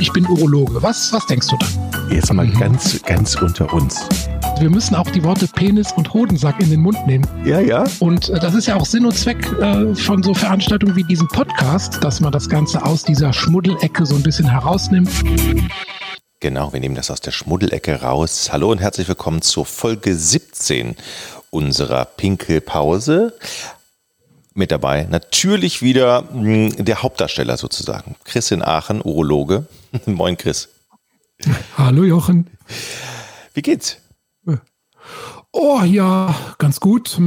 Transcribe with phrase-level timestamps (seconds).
[0.00, 0.82] ich bin Urologe.
[0.82, 2.10] Was, was denkst du dann?
[2.10, 4.08] Jetzt mal ganz, ganz unter uns.
[4.58, 7.26] Wir müssen auch die Worte Penis und Hodensack in den Mund nehmen.
[7.44, 7.84] Ja, ja.
[7.98, 11.28] Und äh, das ist ja auch Sinn und Zweck äh, von so Veranstaltungen wie diesem
[11.28, 15.10] Podcast, dass man das Ganze aus dieser Schmuddelecke so ein bisschen herausnimmt.
[16.40, 18.48] Genau, wir nehmen das aus der Schmuddelecke raus.
[18.50, 20.96] Hallo und herzlich willkommen zur Folge 17
[21.50, 23.34] unserer Pinkelpause.
[24.52, 29.66] Mit dabei natürlich wieder mh, der Hauptdarsteller sozusagen, Chris in Aachen, Urologe.
[30.06, 30.68] Moin Chris.
[31.76, 32.50] Hallo Jochen.
[33.54, 33.98] Wie geht's?
[35.52, 37.18] Oh ja, ganz gut.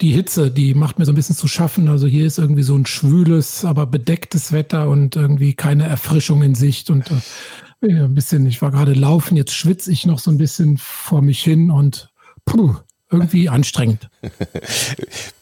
[0.00, 1.88] Die Hitze, die macht mir so ein bisschen zu schaffen.
[1.88, 6.54] Also hier ist irgendwie so ein schwüles, aber bedecktes Wetter und irgendwie keine Erfrischung in
[6.54, 6.88] Sicht.
[6.88, 7.10] Und
[7.82, 11.20] äh, ein bisschen, ich war gerade laufen, jetzt schwitze ich noch so ein bisschen vor
[11.20, 12.10] mich hin und
[12.46, 12.76] puh,
[13.10, 14.08] irgendwie anstrengend.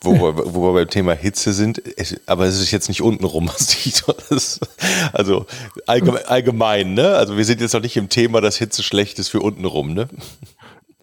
[0.01, 1.83] wo, wir, wo wir beim Thema Hitze sind,
[2.27, 4.61] aber es ist jetzt nicht untenrum, was ich das,
[5.13, 5.47] also
[5.87, 7.17] allgemein, allgemein, ne?
[7.17, 10.09] Also wir sind jetzt noch nicht im Thema, dass Hitze schlecht ist für untenrum, ne?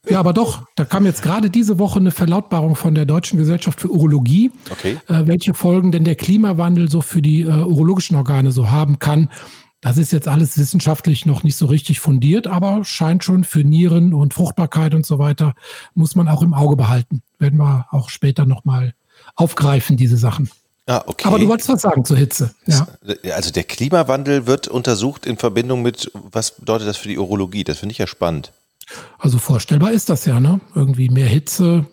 [0.09, 3.79] Ja, aber doch, da kam jetzt gerade diese Woche eine Verlautbarung von der Deutschen Gesellschaft
[3.79, 4.97] für Urologie, okay.
[5.07, 9.29] äh, welche Folgen denn der Klimawandel so für die äh, urologischen Organe so haben kann.
[9.83, 14.13] Das ist jetzt alles wissenschaftlich noch nicht so richtig fundiert, aber scheint schon für Nieren
[14.13, 15.53] und Fruchtbarkeit und so weiter,
[15.93, 17.21] muss man auch im Auge behalten.
[17.37, 18.93] Werden wir auch später nochmal
[19.35, 20.49] aufgreifen, diese Sachen.
[20.85, 21.27] Ah, okay.
[21.27, 22.55] Aber du wolltest was sagen zur Hitze.
[22.65, 22.87] Ja.
[23.35, 27.65] Also der Klimawandel wird untersucht in Verbindung mit, was bedeutet das für die Urologie?
[27.65, 28.53] Das finde ich ja spannend.
[29.19, 30.61] Also vorstellbar ist das ja, ne?
[30.75, 31.85] Irgendwie mehr Hitze,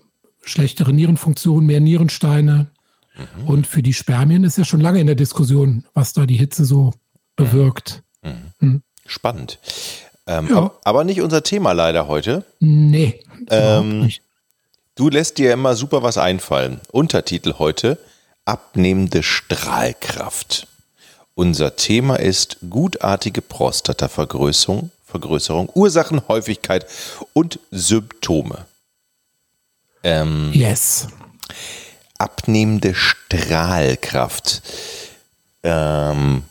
[0.43, 2.69] schlechtere Nierenfunktion, mehr Nierensteine.
[3.17, 3.49] Mhm.
[3.49, 6.65] Und für die Spermien ist ja schon lange in der Diskussion, was da die Hitze
[6.65, 6.93] so
[7.37, 8.03] bewirkt.
[8.23, 8.53] Mhm.
[8.61, 8.83] Mhm.
[9.07, 9.59] Spannend.
[10.27, 10.71] Ähm, ja.
[10.85, 12.45] Aber nicht unser Thema leider heute.
[12.61, 13.21] Nee.
[13.49, 14.11] Ähm.
[14.97, 16.81] Du lässt dir immer super was einfallen.
[16.93, 17.99] Untertitel heute:
[18.45, 20.67] Abnehmende Strahlkraft.
[21.35, 26.87] Unser Thema ist gutartige Prostatavergrößerung Vergrößerung, Ursachen, Häufigkeit
[27.33, 28.67] und Symptome.
[30.03, 31.09] Ähm, yes.
[32.17, 34.63] Abnehmende Strahlkraft.
[35.63, 36.45] Ähm,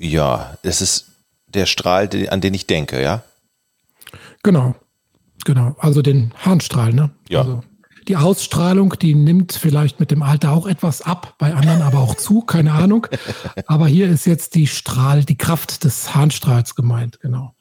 [0.00, 1.10] ja, das ist
[1.46, 3.22] der Strahl, an den ich denke, ja?
[4.42, 4.74] Genau,
[5.44, 5.76] genau.
[5.78, 7.10] Also den Harnstrahl, ne?
[7.28, 7.40] Ja.
[7.40, 7.62] Also
[8.08, 12.14] die Ausstrahlung, die nimmt vielleicht mit dem Alter auch etwas ab, bei anderen aber auch
[12.14, 13.06] zu, keine Ahnung.
[13.66, 17.54] Aber hier ist jetzt die Strahl, die Kraft des Harnstrahls gemeint, genau.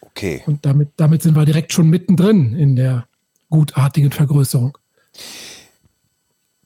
[0.00, 0.42] Okay.
[0.46, 3.06] Und damit, damit sind wir direkt schon mittendrin in der
[3.50, 4.78] gutartigen Vergrößerung.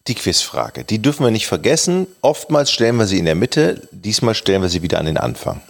[0.09, 2.06] Die Quizfrage, die dürfen wir nicht vergessen.
[2.22, 5.61] Oftmals stellen wir sie in der Mitte, diesmal stellen wir sie wieder an den Anfang.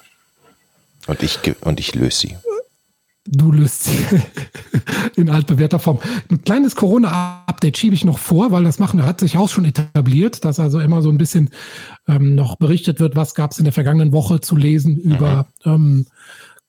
[1.06, 2.36] Und ich, und ich löse sie.
[3.28, 3.98] Du löst sie
[5.16, 5.98] in altbewährter Form.
[6.30, 10.44] Ein kleines Corona-Update schiebe ich noch vor, weil das machen hat sich auch schon etabliert,
[10.44, 11.50] dass also immer so ein bisschen
[12.06, 15.72] ähm, noch berichtet wird, was gab es in der vergangenen Woche zu lesen über mhm.
[15.72, 16.06] ähm,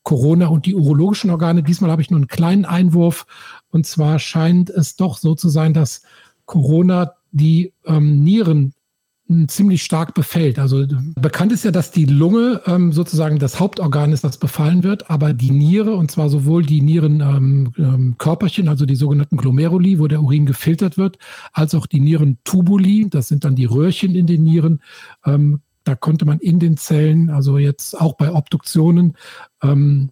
[0.03, 1.61] Corona und die urologischen Organe.
[1.63, 3.25] Diesmal habe ich nur einen kleinen Einwurf.
[3.69, 6.01] Und zwar scheint es doch so zu sein, dass
[6.45, 8.73] Corona die ähm, Nieren
[9.27, 10.59] hm, ziemlich stark befällt.
[10.59, 15.09] Also bekannt ist ja, dass die Lunge ähm, sozusagen das Hauptorgan ist, das befallen wird,
[15.09, 20.07] aber die Niere, und zwar sowohl die Nierenkörperchen, ähm, ähm, also die sogenannten Glomeruli, wo
[20.07, 21.17] der Urin gefiltert wird,
[21.53, 24.81] als auch die Nierentubuli, das sind dann die Röhrchen in den Nieren,
[25.25, 29.13] ähm, da konnte man in den Zellen, also jetzt auch bei Obduktionen,
[29.63, 30.09] ähm,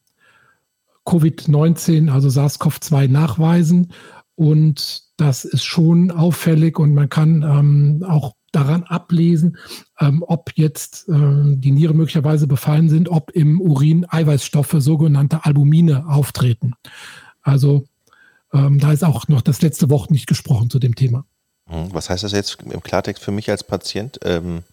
[1.05, 3.91] Covid-19, also SARS-CoV-2 nachweisen.
[4.35, 9.57] Und das ist schon auffällig und man kann ähm, auch daran ablesen,
[9.99, 16.07] ähm, ob jetzt äh, die Nieren möglicherweise befallen sind, ob im Urin Eiweißstoffe, sogenannte Albumine,
[16.07, 16.73] auftreten.
[17.41, 17.85] Also
[18.53, 21.25] ähm, da ist auch noch das letzte Wort nicht gesprochen zu dem Thema.
[21.67, 24.19] Hm, was heißt das jetzt im Klartext für mich als Patient?
[24.23, 24.63] Ähm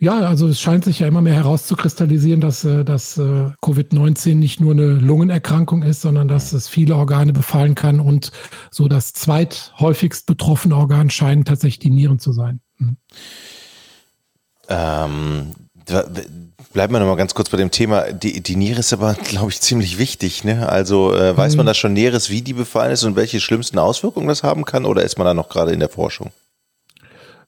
[0.00, 4.58] ja, also es scheint sich ja immer mehr herauszukristallisieren, dass, äh, dass äh, Covid-19 nicht
[4.58, 8.32] nur eine Lungenerkrankung ist, sondern dass es viele Organe befallen kann und
[8.70, 12.60] so das zweithäufigst betroffene Organ scheinen tatsächlich die Nieren zu sein.
[12.78, 12.96] Hm.
[14.68, 15.54] Ähm,
[16.72, 18.12] bleiben wir nochmal ganz kurz bei dem Thema.
[18.12, 20.44] Die, die Niere ist aber, glaube ich, ziemlich wichtig.
[20.44, 20.66] Ne?
[20.66, 21.66] Also äh, weiß man hm.
[21.66, 25.02] da schon Näheres, wie die befallen ist und welche schlimmsten Auswirkungen das haben kann oder
[25.02, 26.30] ist man da noch gerade in der Forschung?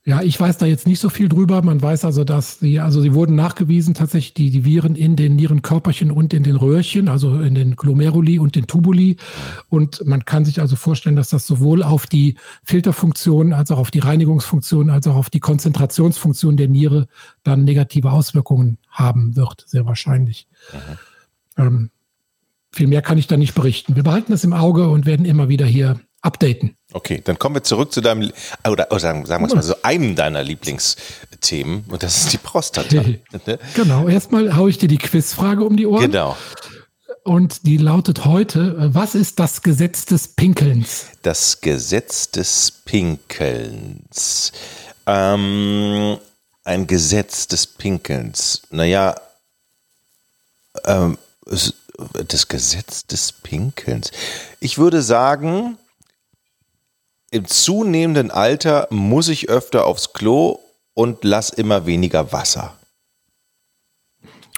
[0.04, 1.62] Ja, ich weiß da jetzt nicht so viel drüber.
[1.62, 5.36] Man weiß also, dass sie, also sie wurden nachgewiesen, tatsächlich die, die Viren in den
[5.36, 9.16] Nierenkörperchen und in den Röhrchen, also in den Glomeruli und den Tubuli.
[9.68, 12.34] Und man kann sich also vorstellen, dass das sowohl auf die
[12.64, 17.06] Filterfunktion als auch auf die Reinigungsfunktion als auch auf die Konzentrationsfunktion der Niere
[17.44, 20.48] dann negative Auswirkungen haben wird, sehr wahrscheinlich.
[21.56, 21.90] Ähm,
[22.72, 23.94] viel mehr kann ich da nicht berichten.
[23.94, 26.76] Wir behalten das im Auge und werden immer wieder hier updaten.
[26.92, 28.32] Okay, dann kommen wir zurück zu deinem,
[28.68, 32.38] oder, oder sagen, sagen wir es mal so, einem deiner Lieblingsthemen, und das ist die
[32.38, 33.02] Prostata.
[33.46, 33.58] Ne?
[33.74, 36.02] genau, erstmal haue ich dir die Quizfrage um die Ohren.
[36.02, 36.36] Genau.
[37.24, 41.06] Und die lautet heute, was ist das Gesetz des Pinkelns?
[41.22, 44.52] Das Gesetz des Pinkelns.
[45.06, 46.18] Ähm,
[46.64, 48.62] ein Gesetz des Pinkelns.
[48.70, 49.14] Naja,
[50.84, 51.16] ähm,
[52.28, 54.10] das Gesetz des Pinkelns.
[54.60, 55.78] Ich würde sagen,
[57.32, 60.58] im zunehmenden Alter muss ich öfter aufs Klo
[60.94, 62.76] und lass immer weniger Wasser.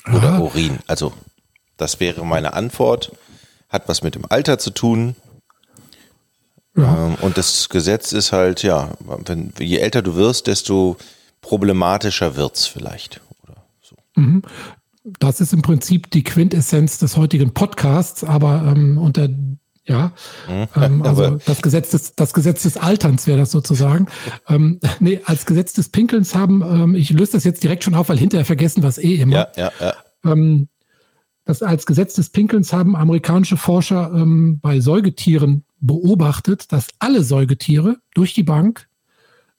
[0.07, 0.39] Oder Aha.
[0.41, 0.81] Urin.
[0.89, 1.13] Also,
[1.77, 3.13] das wäre meine Antwort.
[3.69, 5.15] Hat was mit dem Alter zu tun.
[6.77, 7.07] Ja.
[7.07, 8.91] Ähm, und das Gesetz ist halt, ja,
[9.25, 10.97] wenn, je älter du wirst, desto
[11.43, 13.21] problematischer wird es vielleicht.
[13.45, 13.97] Oder so.
[14.17, 14.43] Mhm.
[15.21, 19.29] Das ist im Prinzip die Quintessenz des heutigen Podcasts, aber ähm, unter
[19.87, 20.13] ja,
[20.49, 20.67] mhm.
[20.77, 24.07] ähm, also das Gesetz des, das Gesetz des Alterns wäre das sozusagen.
[24.49, 28.09] ähm, nee, als Gesetz des Pinkelns haben, ähm, ich löse das jetzt direkt schon auf,
[28.09, 29.37] weil hinterher vergessen wir es eh immer.
[29.37, 29.95] Ja, ja, ja.
[30.25, 30.69] Ähm,
[31.45, 37.99] das als Gesetz des Pinkelns haben amerikanische Forscher ähm, bei Säugetieren beobachtet, dass alle Säugetiere
[38.15, 38.89] durch die Bank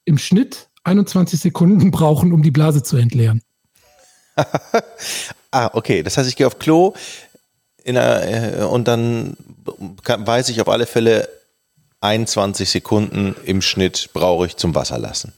[0.06, 3.42] im Schnitt 21 Sekunden brauchen, um die Blase zu entleeren.
[5.52, 6.02] ah, okay.
[6.02, 6.96] Das heißt, ich gehe auf Klo
[7.94, 9.38] der, äh, und dann
[10.04, 11.30] kann, weiß ich auf alle Fälle,
[12.02, 15.34] 21 Sekunden im Schnitt brauche ich zum Wasser lassen.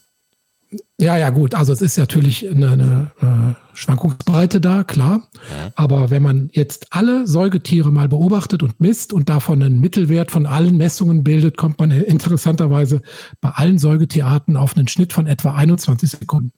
[0.99, 1.55] Ja, ja, gut.
[1.55, 5.27] Also es ist natürlich eine, eine, eine Schwankungsbreite da, klar.
[5.49, 5.71] Ja.
[5.75, 10.45] Aber wenn man jetzt alle Säugetiere mal beobachtet und misst und davon einen Mittelwert von
[10.45, 13.01] allen Messungen bildet, kommt man interessanterweise
[13.39, 16.51] bei allen Säugetierarten auf einen Schnitt von etwa 21 Sekunden.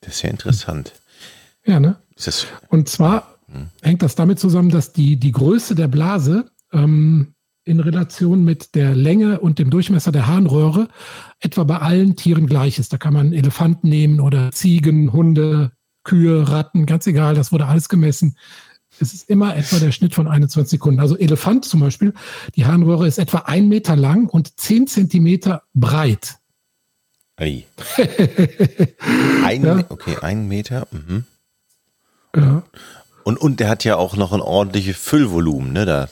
[0.00, 0.92] Das ist ja interessant.
[1.64, 1.96] Ja, ne?
[2.68, 3.68] und zwar hm.
[3.82, 7.34] hängt das damit zusammen, dass die, die Größe der Blase ähm,
[7.64, 10.88] in Relation mit der Länge und dem Durchmesser der Harnröhre
[11.40, 12.92] etwa bei allen Tieren gleich ist.
[12.92, 15.72] Da kann man Elefanten nehmen oder Ziegen, Hunde,
[16.04, 18.36] Kühe, Ratten, ganz egal, das wurde alles gemessen.
[18.98, 21.00] Es ist immer etwa der Schnitt von 21 Sekunden.
[21.00, 22.14] Also Elefant zum Beispiel,
[22.54, 26.36] die Harnröhre ist etwa ein Meter lang und zehn Zentimeter breit.
[27.36, 27.64] Ei.
[29.44, 29.84] ein, ja.
[29.88, 30.86] Okay, ein Meter.
[30.90, 31.24] Mhm.
[32.34, 32.62] Ja.
[33.26, 35.84] Und, und der hat ja auch noch ein ordentliches Füllvolumen, ne?
[35.84, 36.08] Da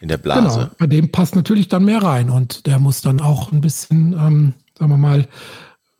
[0.00, 0.58] in der Blase.
[0.58, 4.14] Genau, bei dem passt natürlich dann mehr rein und der muss dann auch ein bisschen,
[4.14, 5.28] ähm, sagen wir mal,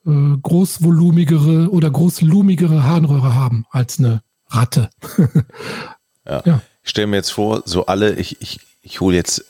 [0.07, 4.89] äh, großvolumigere oder großlumigere Harnröhre haben als eine Ratte.
[6.27, 6.43] ja.
[6.47, 6.63] ja.
[6.85, 9.45] Ich stelle mir jetzt vor, so alle, ich, ich, ich hole jetzt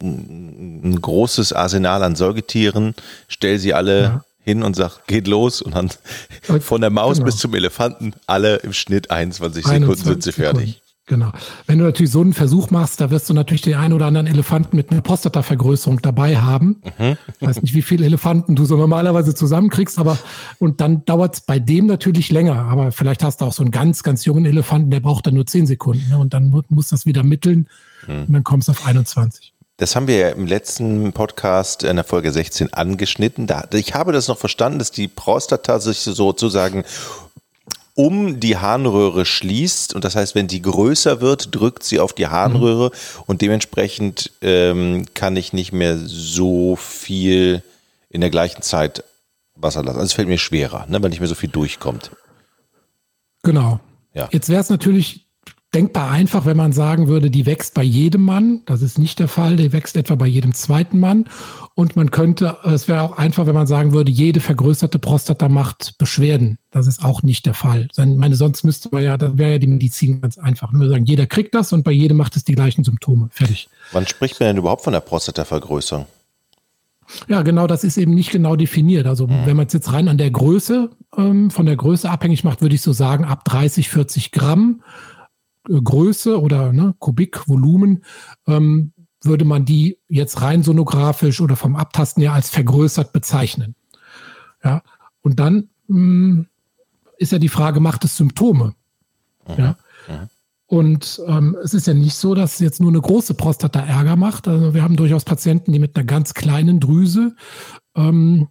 [0.00, 2.94] ein großes Arsenal an Säugetieren,
[3.26, 4.24] stelle sie alle ja.
[4.44, 5.90] Hin und sage, geht los und dann
[6.60, 7.26] von der Maus genau.
[7.26, 10.60] bis zum Elefanten alle im Schnitt 21 Sekunden 21 sind sie fertig.
[10.60, 10.82] Sekunden.
[11.06, 11.32] Genau.
[11.66, 14.28] Wenn du natürlich so einen Versuch machst, da wirst du natürlich den einen oder anderen
[14.28, 16.80] Elefanten mit einer Prostatavergrößerung dabei haben.
[16.96, 17.16] Mhm.
[17.40, 20.16] Ich weiß nicht, wie viele Elefanten du so normalerweise zusammenkriegst, aber
[20.58, 22.66] und dann dauert es bei dem natürlich länger.
[22.66, 25.44] Aber vielleicht hast du auch so einen ganz, ganz jungen Elefanten, der braucht dann nur
[25.44, 26.08] 10 Sekunden.
[26.08, 26.18] Ne?
[26.18, 27.68] Und dann muss das wieder mitteln
[28.06, 28.24] mhm.
[28.28, 29.51] und dann kommst du auf 21.
[29.78, 33.46] Das haben wir ja im letzten Podcast in der Folge 16 angeschnitten.
[33.46, 36.84] Da, ich habe das noch verstanden, dass die Prostata sich sozusagen
[37.94, 39.94] um die Harnröhre schließt.
[39.94, 43.22] Und das heißt, wenn die größer wird, drückt sie auf die Harnröhre mhm.
[43.26, 47.62] und dementsprechend ähm, kann ich nicht mehr so viel
[48.08, 49.04] in der gleichen Zeit
[49.54, 49.98] Wasser lassen.
[49.98, 52.10] Also es fällt mir schwerer, ne, weil nicht mehr so viel durchkommt.
[53.42, 53.80] Genau.
[54.14, 54.28] Ja.
[54.32, 55.21] Jetzt wäre es natürlich
[55.74, 58.60] denkbar einfach, wenn man sagen würde, die wächst bei jedem Mann.
[58.66, 59.56] Das ist nicht der Fall.
[59.56, 61.26] Die wächst etwa bei jedem zweiten Mann.
[61.74, 65.96] Und man könnte, es wäre auch einfach, wenn man sagen würde, jede vergrößerte Prostata macht
[65.96, 66.58] Beschwerden.
[66.70, 67.88] Das ist auch nicht der Fall.
[67.90, 70.72] Ich meine, sonst müsste man ja, da wäre ja die Medizin ganz einfach.
[70.72, 73.28] Nur sagen, jeder kriegt das und bei jedem macht es die gleichen Symptome.
[73.30, 73.68] Fertig.
[73.92, 76.06] Wann spricht man denn überhaupt von der Prostatavergrößerung?
[77.28, 79.06] Ja, genau, das ist eben nicht genau definiert.
[79.06, 79.46] Also mhm.
[79.46, 82.74] wenn man es jetzt rein an der Größe, ähm, von der Größe abhängig macht, würde
[82.74, 84.82] ich so sagen, ab 30, 40 Gramm
[85.64, 88.04] Größe oder ne, Kubikvolumen
[88.46, 88.92] ähm,
[89.22, 93.76] würde man die jetzt rein sonografisch oder vom Abtasten her als vergrößert bezeichnen.
[94.64, 94.82] Ja,
[95.20, 96.46] und dann mh, hm,
[97.18, 98.74] ist ja die Frage, macht es Symptome?
[99.46, 99.54] Mhm.
[99.56, 99.76] Ja.
[100.08, 100.28] Mhm.
[100.66, 104.48] Und ähm, es ist ja nicht so, dass jetzt nur eine große Prostata Ärger macht.
[104.48, 107.36] Also wir haben durchaus Patienten, die mit einer ganz kleinen Drüse
[107.94, 108.48] ähm, hm,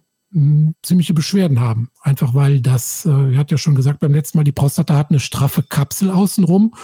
[0.82, 1.90] ziemliche Beschwerden haben.
[2.00, 5.10] Einfach weil das, äh, er hat ja schon gesagt beim letzten Mal, die Prostata hat
[5.10, 6.74] eine straffe Kapsel außenrum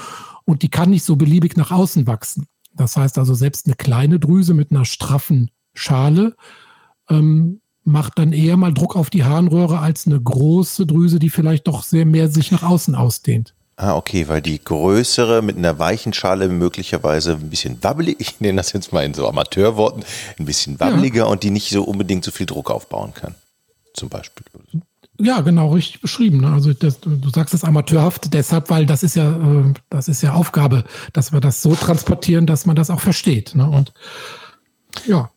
[0.45, 2.47] und die kann nicht so beliebig nach außen wachsen.
[2.75, 6.37] Das heißt also, selbst eine kleine Drüse mit einer straffen Schale
[7.09, 11.67] ähm, macht dann eher mal Druck auf die Harnröhre als eine große Drüse, die vielleicht
[11.67, 13.55] doch sehr mehr sich nach außen ausdehnt.
[13.81, 18.57] Ah, okay, weil die größere mit einer weichen Schale möglicherweise ein bisschen wabbelig, ich nenne
[18.57, 20.03] das jetzt mal in so Amateurworten,
[20.37, 21.25] ein bisschen wabbeliger ja.
[21.27, 23.37] und die nicht so unbedingt so viel Druck aufbauen kann.
[23.95, 24.45] Zum Beispiel.
[25.21, 26.41] Ja, genau, richtig beschrieben.
[26.41, 26.53] Ne?
[26.53, 30.33] Also das, du sagst es amateurhaft, deshalb, weil das ist ja, äh, das ist ja
[30.33, 30.83] Aufgabe,
[31.13, 33.55] dass wir das so transportieren, dass man das auch versteht.
[33.55, 33.69] Ne?
[33.69, 33.93] Und
[35.07, 35.31] ja.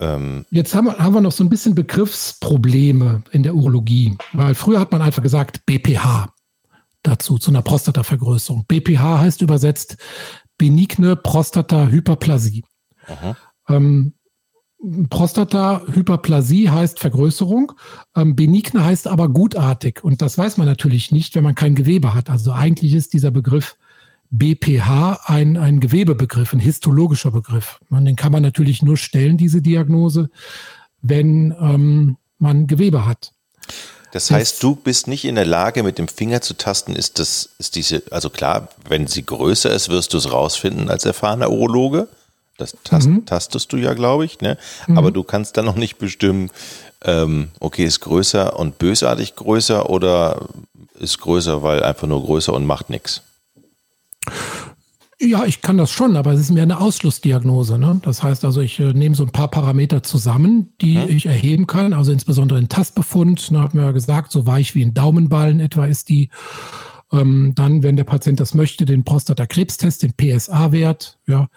[0.00, 0.44] Ähm.
[0.50, 4.80] Jetzt haben wir, haben wir noch so ein bisschen Begriffsprobleme in der Urologie, weil früher
[4.80, 6.33] hat man einfach gesagt BPH
[7.04, 8.64] dazu, zu einer Prostatavergrößerung.
[8.66, 9.96] BPH heißt übersetzt
[10.58, 12.64] benigne Prostatahyperplasie.
[13.68, 14.14] Ähm,
[15.08, 17.72] Prostatahyperplasie heißt Vergrößerung,
[18.16, 20.04] ähm, benigne heißt aber gutartig.
[20.04, 22.28] Und das weiß man natürlich nicht, wenn man kein Gewebe hat.
[22.28, 23.76] Also eigentlich ist dieser Begriff
[24.30, 27.80] BPH ein, ein Gewebebegriff, ein histologischer Begriff.
[27.88, 30.28] Man, den kann man natürlich nur stellen, diese Diagnose,
[31.00, 33.32] wenn ähm, man Gewebe hat.
[34.14, 37.48] Das heißt, du bist nicht in der Lage, mit dem Finger zu tasten, ist das,
[37.58, 42.06] ist diese, also klar, wenn sie größer ist, wirst du es rausfinden als erfahrener Urologe.
[42.56, 43.26] Das tast, mhm.
[43.26, 44.56] tastest du ja, glaube ich, ne?
[44.86, 44.98] Mhm.
[44.98, 46.52] Aber du kannst dann noch nicht bestimmen,
[47.02, 50.46] ähm, okay, ist größer und bösartig größer oder
[50.96, 53.22] ist größer, weil einfach nur größer und macht nichts.
[55.24, 57.78] Ja, ich kann das schon, aber es ist mehr eine Ausschlussdiagnose.
[57.78, 58.00] Ne?
[58.02, 61.08] Das heißt also, ich äh, nehme so ein paar Parameter zusammen, die mhm.
[61.08, 61.92] ich erheben kann.
[61.92, 65.86] Also insbesondere ein Tastbefund, ne, haben wir ja gesagt, so weich wie ein Daumenballen etwa
[65.86, 66.28] ist die.
[67.12, 71.18] Ähm, dann, wenn der Patient das möchte, den Prostatakrebstest, den PSA-Wert.
[71.26, 71.48] Ja,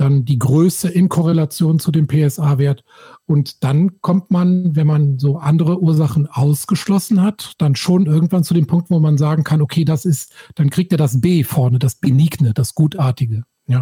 [0.00, 2.84] dann die Größe in Korrelation zu dem PSA-Wert.
[3.26, 8.54] Und dann kommt man, wenn man so andere Ursachen ausgeschlossen hat, dann schon irgendwann zu
[8.54, 11.78] dem Punkt, wo man sagen kann, okay, das ist, dann kriegt er das B vorne,
[11.78, 13.44] das Benigne, das Gutartige.
[13.66, 13.80] Ja.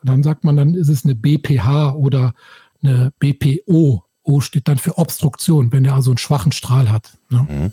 [0.00, 2.34] Und dann sagt man, dann ist es eine BPH oder
[2.80, 4.04] eine BPO.
[4.22, 7.18] O steht dann für Obstruktion, wenn er also einen schwachen Strahl hat.
[7.30, 7.42] Ja.
[7.42, 7.72] Mhm.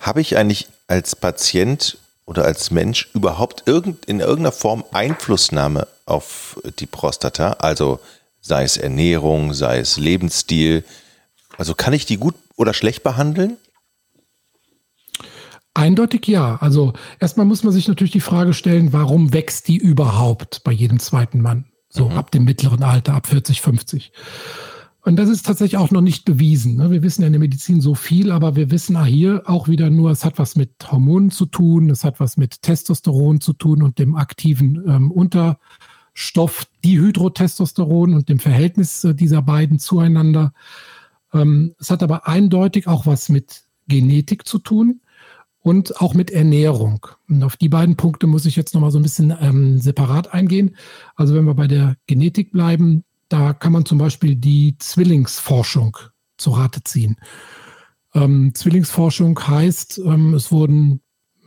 [0.00, 6.60] Habe ich eigentlich als Patient oder als Mensch überhaupt irgend, in irgendeiner Form Einflussnahme auf
[6.78, 7.52] die Prostata?
[7.52, 8.00] Also
[8.40, 10.84] sei es Ernährung, sei es Lebensstil.
[11.56, 13.56] Also kann ich die gut oder schlecht behandeln?
[15.72, 16.56] Eindeutig ja.
[16.60, 20.98] Also erstmal muss man sich natürlich die Frage stellen, warum wächst die überhaupt bei jedem
[20.98, 21.66] zweiten Mann?
[21.88, 22.16] So mhm.
[22.16, 24.12] ab dem mittleren Alter, ab 40, 50.
[25.06, 26.78] Und das ist tatsächlich auch noch nicht bewiesen.
[26.78, 26.90] Ne?
[26.90, 30.10] Wir wissen ja in der Medizin so viel, aber wir wissen hier auch wieder nur,
[30.10, 34.00] es hat was mit Hormonen zu tun, es hat was mit Testosteron zu tun und
[34.00, 40.52] dem aktiven ähm, Unterstoff Dihydrotestosteron und dem Verhältnis äh, dieser beiden zueinander.
[41.32, 45.02] Ähm, es hat aber eindeutig auch was mit Genetik zu tun
[45.60, 47.06] und auch mit Ernährung.
[47.28, 50.74] Und auf die beiden Punkte muss ich jetzt nochmal so ein bisschen ähm, separat eingehen.
[51.14, 55.96] Also wenn wir bei der Genetik bleiben, da kann man zum Beispiel die Zwillingsforschung
[56.36, 57.16] zu Rate ziehen.
[58.14, 61.00] Ähm, Zwillingsforschung heißt, ähm, es wurden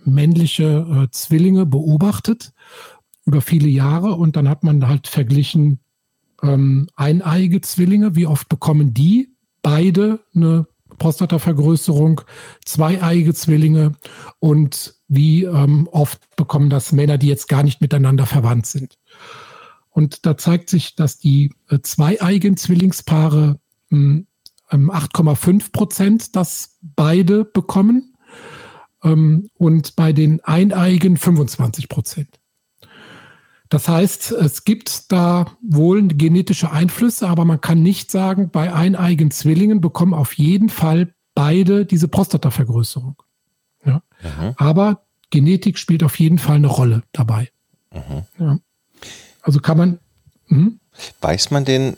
[0.06, 2.54] männliche äh, Zwillinge beobachtet
[3.26, 5.80] über viele Jahre und dann hat man halt verglichen
[6.42, 10.68] ähm, eineiige Zwillinge, wie oft bekommen die beide eine
[10.98, 12.22] Prostatavergrößerung,
[12.66, 13.94] zweieiige Zwillinge
[14.40, 18.98] und wie ähm, oft bekommen das Männer, die jetzt gar nicht miteinander verwandt sind.
[20.00, 23.60] Und da zeigt sich, dass die äh, zweieigen Zwillingspaare
[23.91, 28.15] 8,5 hm, Prozent das beide bekommen
[29.03, 32.39] ähm, und bei den eineigen 25 Prozent.
[33.68, 39.32] Das heißt, es gibt da wohl genetische Einflüsse, aber man kann nicht sagen, bei eineigen
[39.32, 43.22] Zwillingen bekommen auf jeden Fall beide diese Prostatavergrößerung.
[43.84, 44.01] Ja?
[44.56, 47.50] Aber Genetik spielt auf jeden Fall eine Rolle dabei.
[48.39, 48.60] Ja.
[49.41, 50.00] Also kann man.
[50.48, 50.79] Hm?
[51.22, 51.98] Weiß man denn,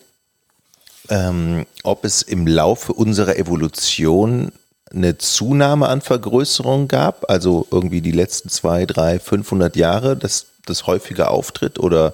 [1.10, 4.52] ähm, ob es im Laufe unserer Evolution
[4.94, 7.30] eine Zunahme an Vergrößerung gab?
[7.30, 11.80] Also irgendwie die letzten zwei, drei, 500 Jahre, dass das häufiger auftritt?
[11.80, 12.14] Oder,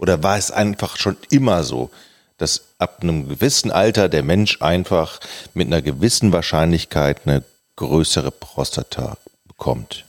[0.00, 1.90] oder war es einfach schon immer so,
[2.36, 5.20] dass ab einem gewissen Alter der Mensch einfach
[5.54, 7.42] mit einer gewissen Wahrscheinlichkeit eine
[7.76, 10.04] größere Prostata bekommt?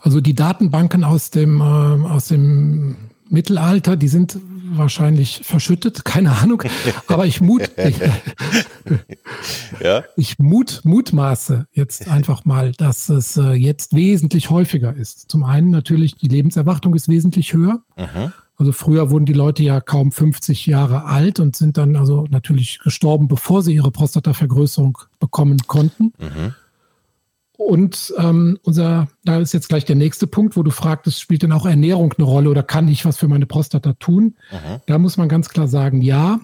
[0.00, 4.38] Also die Datenbanken aus dem, äh, aus dem Mittelalter, die sind
[4.76, 6.62] wahrscheinlich verschüttet, keine Ahnung.
[7.06, 7.96] Aber ich mut, ich,
[9.80, 10.04] ja?
[10.16, 15.30] ich mut, mutmaße jetzt einfach mal, dass es äh, jetzt wesentlich häufiger ist.
[15.30, 17.82] Zum einen natürlich, die Lebenserwartung ist wesentlich höher.
[17.96, 18.32] Mhm.
[18.56, 22.78] Also früher wurden die Leute ja kaum 50 Jahre alt und sind dann also natürlich
[22.78, 26.12] gestorben, bevor sie ihre Prostatavergrößerung bekommen konnten.
[26.18, 26.54] Mhm.
[27.56, 31.52] Und ähm, unser, da ist jetzt gleich der nächste Punkt, wo du fragtest, spielt denn
[31.52, 34.36] auch Ernährung eine Rolle oder kann ich was für meine Prostata tun?
[34.50, 34.82] Aha.
[34.86, 36.40] Da muss man ganz klar sagen, ja,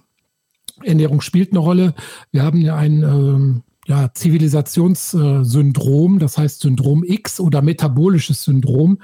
[0.84, 1.94] Ernährung spielt eine Rolle.
[2.30, 9.02] Wir haben ja ein, ähm, ja, Zivilisationssyndrom, das heißt Syndrom X oder metabolisches Syndrom.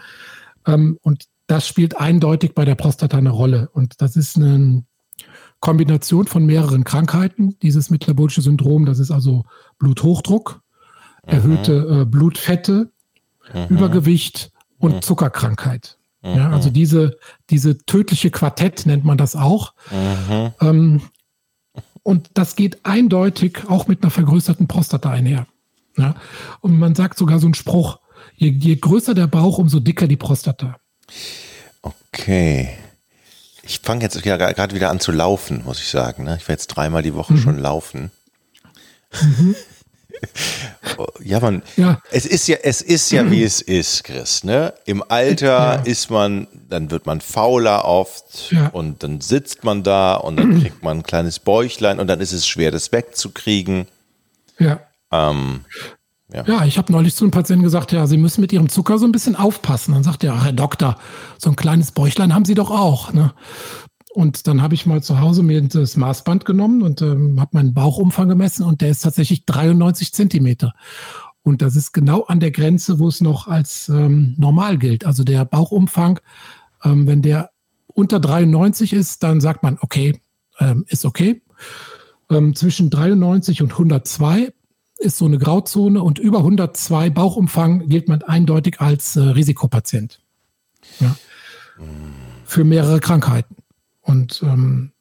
[0.65, 3.69] Ähm, und das spielt eindeutig bei der Prostata eine Rolle.
[3.73, 4.85] Und das ist eine
[5.61, 8.87] Kombination von mehreren Krankheiten, dieses metabolische Syndrom.
[8.87, 9.45] Das ist also
[9.79, 10.61] Bluthochdruck, mhm.
[11.27, 12.91] Erhöhte äh, Blutfette,
[13.53, 13.77] mhm.
[13.77, 15.03] Übergewicht und mhm.
[15.03, 15.99] Zuckerkrankheit.
[16.23, 17.19] Ja, also diese,
[17.51, 19.75] diese tödliche Quartett nennt man das auch.
[19.93, 20.53] Mhm.
[20.61, 21.01] Ähm,
[22.03, 25.47] und das geht eindeutig auch mit einer vergrößerten Prostata einher.
[25.97, 26.17] Ja?
[26.61, 28.01] Und man sagt sogar so einen Spruch,
[28.35, 30.77] je, je größer der Bauch, umso dicker die Prostata.
[31.83, 32.71] Okay.
[33.63, 36.25] Ich fange jetzt ja gerade wieder an zu laufen, muss ich sagen.
[36.25, 36.37] Ne?
[36.37, 37.39] Ich werde jetzt dreimal die Woche mhm.
[37.39, 38.11] schon laufen.
[39.21, 39.55] Mhm.
[41.23, 42.01] ja, man, ja.
[42.11, 44.45] es ist ja, es ist ja, wie es ist, Chris.
[44.45, 44.73] Ne?
[44.85, 45.75] Im Alter ja.
[45.75, 48.69] ist man, dann wird man fauler oft ja.
[48.69, 52.33] und dann sitzt man da und dann kriegt man ein kleines Bäuchlein und dann ist
[52.33, 53.87] es schwer, das wegzukriegen.
[54.59, 54.81] Ja.
[55.13, 55.65] Ähm,
[56.33, 56.45] ja.
[56.47, 59.07] ja, ich habe neulich zu einem Patienten gesagt, ja, Sie müssen mit Ihrem Zucker so
[59.07, 59.95] ein bisschen aufpassen.
[59.95, 60.99] Dann sagt er, ach Herr Doktor,
[61.39, 63.13] so ein kleines Bäuchlein haben Sie doch auch.
[63.13, 63.33] Ne?
[64.17, 67.75] Und dann habe ich mal zu Hause mir das Maßband genommen und ähm, habe meinen
[67.75, 70.73] Bauchumfang gemessen und der ist tatsächlich 93 Zentimeter.
[71.43, 75.05] Und das ist genau an der Grenze, wo es noch als ähm, normal gilt.
[75.05, 76.19] Also der Bauchumfang,
[76.83, 77.51] ähm, wenn der
[77.89, 80.19] unter 93 ist, dann sagt man, okay,
[80.61, 81.43] ähm, ist okay.
[82.31, 84.51] Ähm, zwischen 93 und 102
[84.99, 90.21] ist so eine Grauzone und über 102 Bauchumfang gilt man eindeutig als äh, Risikopatient.
[91.01, 91.15] Ja.
[92.47, 93.57] Für mehrere Krankheiten.
[94.07, 94.93] Und, ähm,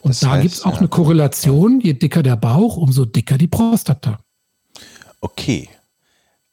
[0.00, 0.78] und da gibt es auch ja.
[0.78, 4.18] eine Korrelation, je dicker der Bauch, umso dicker die Prostata.
[5.20, 5.68] Okay.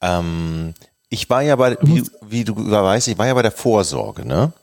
[0.01, 0.74] Ähm,
[1.10, 4.53] ich war ja bei, wie, wie, du weißt, ich war ja bei der Vorsorge, ne?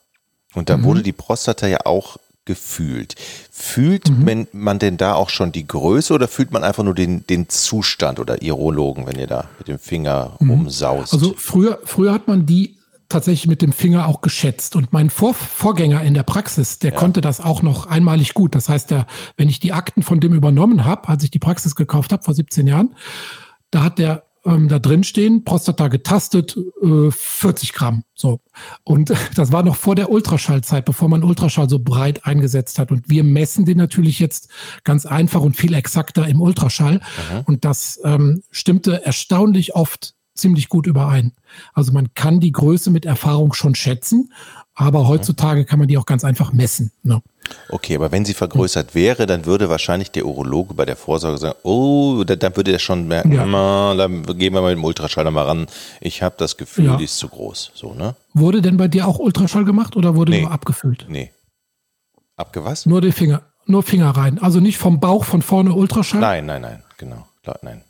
[0.55, 0.85] Und da mhm.
[0.85, 3.14] wurde die Prostata ja auch gefühlt.
[3.50, 4.49] Fühlt mhm.
[4.52, 8.19] man denn da auch schon die Größe oder fühlt man einfach nur den, den Zustand
[8.19, 10.50] oder Urologen, wenn ihr da mit dem Finger mhm.
[10.50, 11.12] umsaust?
[11.12, 12.77] Also früher, früher hat man die
[13.08, 14.76] tatsächlich mit dem Finger auch geschätzt.
[14.76, 16.98] Und mein Vor Vorgänger in der Praxis, der ja.
[16.98, 18.54] konnte das auch noch einmalig gut.
[18.54, 21.74] Das heißt, der, wenn ich die Akten von dem übernommen habe, als ich die Praxis
[21.74, 22.94] gekauft habe vor 17 Jahren,
[23.70, 28.04] da hat der ähm, da drin stehen, Prostata getastet, äh, 40 Gramm.
[28.14, 28.40] So.
[28.84, 32.90] Und das war noch vor der Ultraschallzeit, bevor man Ultraschall so breit eingesetzt hat.
[32.90, 34.49] Und wir messen den natürlich jetzt
[34.84, 36.94] ganz einfach und viel exakter im Ultraschall.
[36.94, 37.40] Mhm.
[37.47, 41.32] Und das ähm, stimmte erstaunlich oft ziemlich gut überein.
[41.74, 44.32] Also man kann die Größe mit Erfahrung schon schätzen,
[44.74, 45.08] aber mhm.
[45.08, 46.92] heutzutage kann man die auch ganz einfach messen.
[47.02, 47.20] Ne?
[47.68, 51.58] Okay, aber wenn sie vergrößert wäre, dann würde wahrscheinlich der Urologe bei der Vorsorge sagen,
[51.62, 53.94] oh, dann würde er schon merken, ja.
[53.94, 55.66] dann gehen wir mal mit dem Ultraschall mal ran.
[56.00, 56.96] Ich habe das Gefühl, ja.
[56.96, 57.72] die ist zu groß.
[57.74, 58.14] So, ne?
[58.34, 60.42] Wurde denn bei dir auch Ultraschall gemacht oder wurde nee.
[60.42, 61.06] nur abgefüllt?
[61.08, 61.32] Nee.
[62.36, 62.86] Abgewas?
[62.86, 64.38] Nur die Finger, nur Finger rein.
[64.38, 66.20] Also nicht vom Bauch von vorne Ultraschall?
[66.20, 67.26] Nein, nein, nein, genau.
[67.62, 67.82] Nein.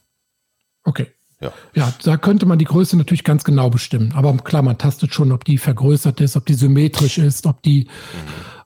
[0.85, 1.09] Okay.
[1.41, 1.53] Ja.
[1.75, 4.13] ja, da könnte man die Größe natürlich ganz genau bestimmen.
[4.17, 7.85] Aber klar, man tastet schon, ob die vergrößert ist, ob die symmetrisch ist, ob die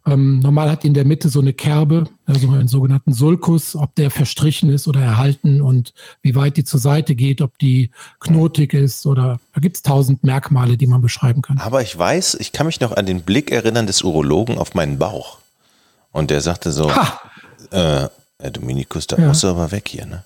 [0.07, 0.13] mhm.
[0.13, 4.11] ähm, normal hat in der Mitte so eine Kerbe, also einen sogenannten Sulkus, ob der
[4.11, 9.05] verstrichen ist oder erhalten und wie weit die zur Seite geht, ob die knotig ist
[9.05, 11.59] oder da gibt es tausend Merkmale, die man beschreiben kann.
[11.59, 14.99] Aber ich weiß, ich kann mich noch an den Blick erinnern des Urologen auf meinen
[14.99, 15.39] Bauch.
[16.11, 17.21] Und der sagte so, ha!
[17.71, 18.09] äh,
[18.39, 19.29] Herr Dominikus, da ja.
[19.29, 20.25] musst du aber weg hier, ne?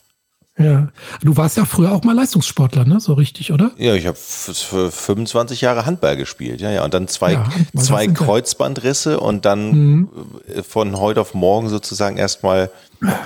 [0.58, 0.88] Ja.
[1.22, 2.98] Du warst ja früher auch mal Leistungssportler, ne?
[2.98, 3.72] So richtig, oder?
[3.76, 6.84] Ja, ich habe für 25 Jahre Handball gespielt, ja, ja.
[6.84, 7.44] Und dann zwei, ja,
[7.76, 10.08] zwei Kreuzbandrisse und dann mhm.
[10.66, 12.70] von heute auf morgen sozusagen erstmal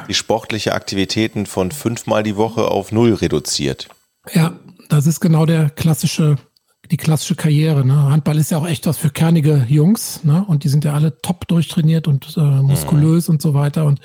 [0.09, 3.89] die sportliche Aktivitäten von fünfmal die Woche auf null reduziert.
[4.33, 4.53] Ja,
[4.89, 6.37] das ist genau der klassische,
[6.91, 7.87] die klassische Karriere.
[7.87, 7.95] Ne?
[7.95, 10.45] Handball ist ja auch echt was für kernige Jungs, ne?
[10.49, 13.35] Und die sind ja alle top durchtrainiert und äh, muskulös mhm.
[13.35, 13.85] und so weiter.
[13.85, 14.01] Und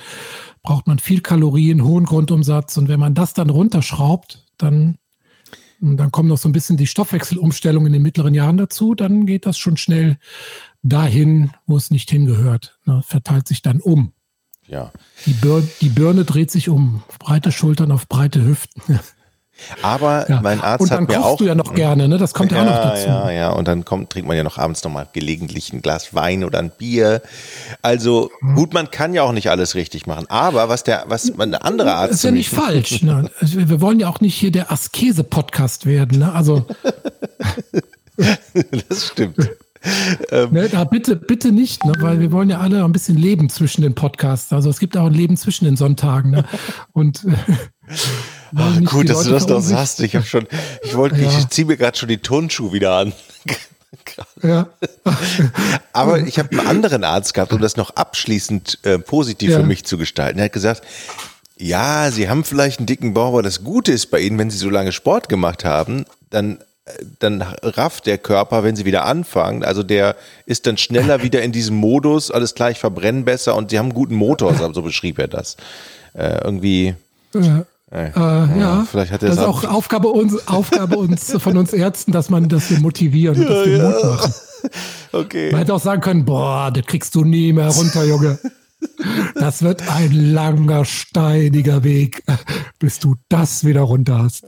[0.65, 2.77] braucht man viel Kalorien, hohen Grundumsatz.
[2.77, 4.97] Und wenn man das dann runterschraubt, dann,
[5.79, 8.95] dann kommen noch so ein bisschen die Stoffwechselumstellung in den mittleren Jahren dazu.
[8.95, 10.17] Dann geht das schon schnell
[10.83, 12.77] dahin, wo es nicht hingehört.
[12.85, 14.13] Ne, verteilt sich dann um.
[14.67, 14.91] Ja.
[15.25, 17.03] Die, Bir die Birne dreht sich um.
[17.19, 18.99] Breite Schultern auf breite Hüften.
[19.81, 20.41] Aber ja.
[20.41, 21.09] mein Arzt hat mir auch.
[21.09, 22.17] Und dann kochst du ja noch gerne, ne?
[22.17, 23.07] Das kommt ja, ja, auch noch dazu.
[23.07, 23.49] Ja, ja.
[23.51, 26.71] Und dann kommt, trinkt man ja noch abends nochmal gelegentlich ein Glas Wein oder ein
[26.71, 27.21] Bier.
[27.81, 28.55] Also mhm.
[28.55, 30.25] gut, man kann ja auch nicht alles richtig machen.
[30.29, 32.11] Aber was der, was ein anderer Arzt.
[32.11, 33.01] Das ist ja nicht falsch.
[33.01, 33.29] Ne?
[33.39, 36.19] Also wir wollen ja auch nicht hier der Askese-Podcast werden.
[36.19, 36.33] Ne?
[36.33, 36.65] Also.
[38.89, 39.37] das stimmt.
[40.31, 43.83] ne, da bitte, bitte nicht, ne, weil wir wollen ja alle ein bisschen leben zwischen
[43.83, 44.51] den Podcasts.
[44.51, 46.31] Also es gibt auch ein Leben zwischen den Sonntagen.
[46.31, 46.45] Ne?
[46.91, 47.25] Und
[48.55, 49.99] Ach, gut, dass Leute du das noch sagst.
[50.01, 50.47] Ich habe schon,
[50.83, 51.29] ich wollte, ja.
[51.29, 53.13] ich ziehe mir gerade schon die Turnschuhe wieder an.
[54.43, 54.67] ja.
[55.93, 59.59] Aber ich habe einen anderen Arzt gehabt, um das noch abschließend äh, positiv ja.
[59.59, 60.39] für mich zu gestalten.
[60.39, 60.83] Er hat gesagt,
[61.57, 64.57] Ja, sie haben vielleicht einen dicken Bauch, aber das Gute ist bei ihnen, wenn sie
[64.57, 66.59] so lange Sport gemacht haben, dann,
[67.19, 69.63] dann rafft der Körper, wenn sie wieder anfangen.
[69.63, 73.79] Also der ist dann schneller wieder in diesem Modus, alles gleich verbrennen besser und sie
[73.79, 75.55] haben einen guten Motor, so beschrieb er das.
[76.13, 76.95] Äh, irgendwie.
[77.95, 81.71] Äh, äh, ja, vielleicht hat er das ist auch Aufgabe uns, Aufgabe uns von uns
[81.71, 83.89] Ärzten, dass man, dass wir motivieren, ja, dass wir ja.
[83.89, 84.33] Mut machen.
[85.11, 85.51] Okay.
[85.51, 88.39] Man hätte auch sagen können, boah, das kriegst du nie mehr runter, Junge.
[89.35, 92.23] Das wird ein langer, steiniger Weg,
[92.79, 94.45] bis du das wieder runter hast.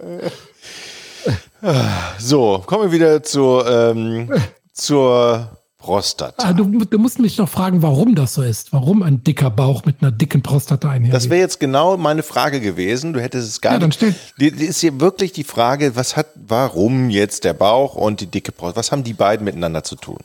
[2.17, 4.29] So, kommen wir wieder zu, ähm,
[4.73, 5.56] zur
[5.87, 6.49] Prostata.
[6.49, 8.73] Ah, du, du, musst mich noch fragen, warum das so ist.
[8.73, 11.13] Warum ein dicker Bauch mit einer dicken Prostata einhergeht.
[11.13, 13.13] Das wäre jetzt genau meine Frage gewesen.
[13.13, 14.01] Du hättest es gar ja, nicht.
[14.37, 18.25] Die, die ist hier wirklich die Frage, was hat, warum jetzt der Bauch und die
[18.25, 18.79] dicke Prostata?
[18.79, 20.17] Was haben die beiden miteinander zu tun,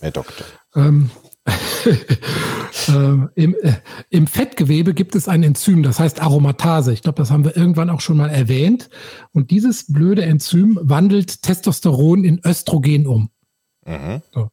[0.00, 0.44] Herr Doktor?
[0.74, 1.10] Ähm,
[2.88, 3.74] ähm, im, äh,
[4.10, 6.92] Im Fettgewebe gibt es ein Enzym, das heißt Aromatase.
[6.92, 8.90] Ich glaube, das haben wir irgendwann auch schon mal erwähnt.
[9.30, 13.30] Und dieses blöde Enzym wandelt Testosteron in Östrogen um.
[13.86, 14.22] Mhm.
[14.34, 14.48] So.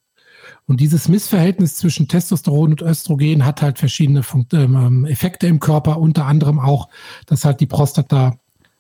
[0.66, 5.98] Und dieses Missverhältnis zwischen Testosteron und Östrogen hat halt verschiedene Funkt ähm, Effekte im Körper,
[5.98, 6.90] unter anderem auch,
[7.26, 8.38] dass halt die Prostata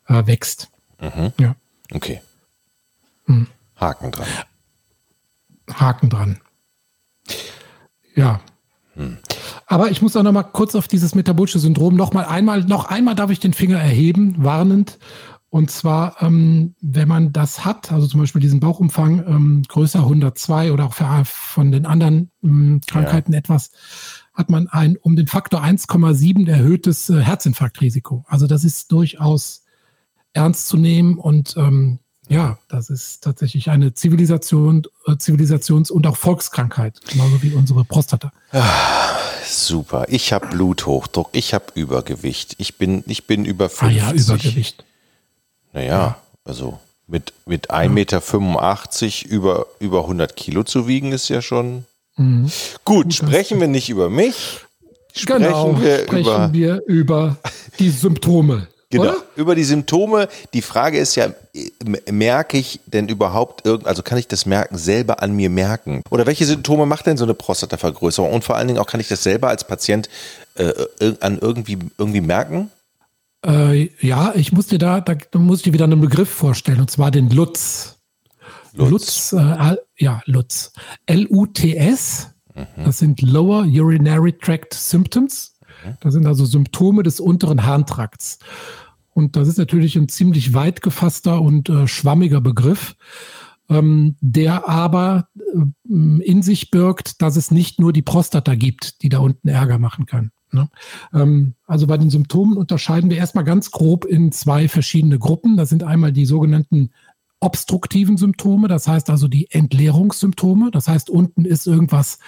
[0.07, 0.69] äh, wächst.
[1.01, 1.33] Mhm.
[1.39, 1.55] Ja.
[1.91, 2.21] Okay.
[3.25, 3.47] Mhm.
[3.75, 4.27] Haken dran.
[5.73, 6.39] Haken dran.
[8.15, 8.39] Ja.
[8.95, 9.17] Hm.
[9.65, 12.85] Aber ich muss auch noch mal kurz auf dieses metabolische Syndrom noch mal einmal, noch
[12.85, 14.99] einmal darf ich den Finger erheben, warnend.
[15.53, 20.71] Und zwar, ähm, wenn man das hat, also zum Beispiel diesen Bauchumfang ähm, größer 102
[20.71, 23.37] oder auch für, von den anderen ähm, Krankheiten ja.
[23.37, 23.69] etwas,
[24.33, 28.25] hat man ein um den Faktor 1,7 erhöhtes äh, Herzinfarktrisiko.
[28.27, 29.63] Also das ist durchaus
[30.33, 36.17] ernst zu nehmen und ähm, ja, das ist tatsächlich eine Zivilisation, äh, Zivilisations- und auch
[36.17, 38.31] Volkskrankheit, genauso wie unsere Prostata.
[38.53, 40.07] Ah, super.
[40.09, 44.01] Ich habe Bluthochdruck, ich habe Übergewicht, ich bin, ich bin über 50.
[44.01, 44.83] Ah ja, Übergewicht.
[45.73, 46.17] Naja, ja.
[46.45, 51.85] also mit, mit 1,85 Meter über, über 100 Kilo zu wiegen ist ja schon.
[52.15, 52.51] Mhm.
[52.85, 54.59] Gut, Gut, sprechen wir nicht über mich.
[55.13, 57.37] Sprechen genau, wir sprechen über, wir über
[57.79, 58.67] die Symptome.
[58.89, 59.23] Genau, Oder?
[59.35, 60.27] über die Symptome.
[60.53, 61.33] Die Frage ist ja,
[62.11, 66.03] merke ich denn überhaupt irgend, also kann ich das merken, selber an mir merken?
[66.11, 68.31] Oder welche Symptome macht denn so eine Prostatavergrößerung?
[68.31, 70.09] Und vor allen Dingen auch, kann ich das selber als Patient
[70.55, 70.71] äh,
[71.21, 72.69] an irgendwie, irgendwie merken?
[73.45, 76.89] Äh, ja, ich muss dir da, da muss ich dir wieder einen Begriff vorstellen, und
[76.89, 77.99] zwar den Lutz.
[78.73, 80.73] Lutz, Lutz äh, ja, Lutz.
[81.05, 82.31] L-U-T-S.
[82.55, 82.83] Mhm.
[82.85, 85.57] Das sind Lower Urinary Tract Symptoms.
[85.85, 85.97] Mhm.
[85.99, 88.39] Das sind also Symptome des unteren Harntrakts.
[89.13, 92.95] Und das ist natürlich ein ziemlich weit gefasster und äh, schwammiger Begriff,
[93.69, 99.09] ähm, der aber äh, in sich birgt, dass es nicht nur die Prostata gibt, die
[99.09, 100.31] da unten Ärger machen kann.
[100.53, 100.69] Ne?
[101.13, 105.57] Ähm, also bei den Symptomen unterscheiden wir erstmal ganz grob in zwei verschiedene Gruppen.
[105.57, 106.91] Das sind einmal die sogenannten
[107.39, 110.71] obstruktiven Symptome, das heißt also die Entleerungssymptome.
[110.71, 112.19] Das heißt, unten ist irgendwas,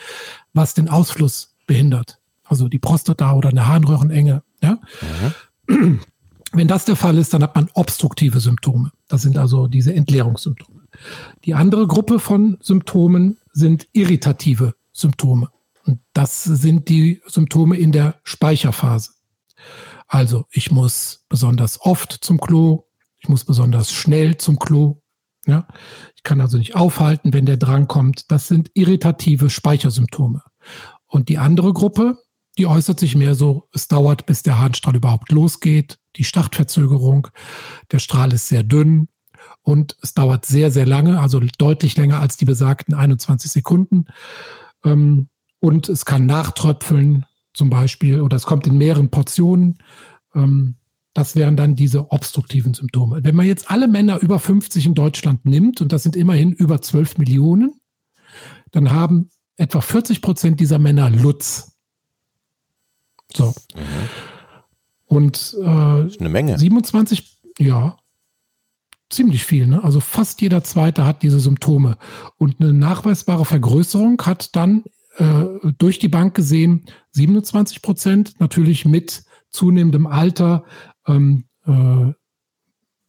[0.54, 2.20] was den Ausfluss behindert.
[2.44, 4.44] Also die Prostata oder eine Harnröhrenenge.
[4.62, 4.80] Ja?
[5.68, 6.00] Mhm.
[6.52, 8.92] Wenn das der Fall ist, dann hat man obstruktive Symptome.
[9.08, 10.82] Das sind also diese Entleerungssymptome.
[11.44, 15.50] Die andere Gruppe von Symptomen sind irritative Symptome.
[15.86, 19.12] Und das sind die Symptome in der Speicherphase.
[20.08, 22.86] Also ich muss besonders oft zum Klo,
[23.18, 25.02] ich muss besonders schnell zum Klo.
[25.46, 25.68] Ja?
[26.16, 28.32] Ich kann also nicht aufhalten, wenn der Drang kommt.
[28.32, 30.42] Das sind irritative Speichersymptome.
[31.08, 32.18] Und die andere Gruppe,
[32.58, 37.28] die äußert sich mehr so, es dauert, bis der Harnstrahl überhaupt losgeht die Startverzögerung.
[37.92, 39.10] Der Strahl ist sehr dünn
[39.62, 44.06] und es dauert sehr, sehr lange, also deutlich länger als die besagten 21 Sekunden.
[44.84, 49.80] Ähm, und es kann nachtröpfeln zum Beispiel oder es kommt in mehreren Portionen.
[50.34, 50.76] Ähm,
[51.14, 53.24] das wären dann diese obstruktiven Symptome.
[53.24, 56.82] Wenn man jetzt alle Männer über 50 in Deutschland nimmt, und das sind immerhin über
[56.82, 57.80] 12 Millionen,
[58.72, 61.78] dann haben etwa 40 Prozent dieser Männer Lutz.
[63.34, 63.54] So.
[63.76, 63.82] Mhm.
[65.06, 66.60] Und äh, eine Menge.
[66.60, 67.98] 27, ja,
[69.10, 69.68] ziemlich viel.
[69.68, 69.84] Ne?
[69.84, 71.98] Also fast jeder Zweite hat diese Symptome.
[72.38, 74.84] Und eine nachweisbare Vergrößerung hat dann
[75.18, 80.66] äh, durch die Bank gesehen 27 Prozent, natürlich mit zunehmendem Alter
[81.08, 82.14] ähm, äh,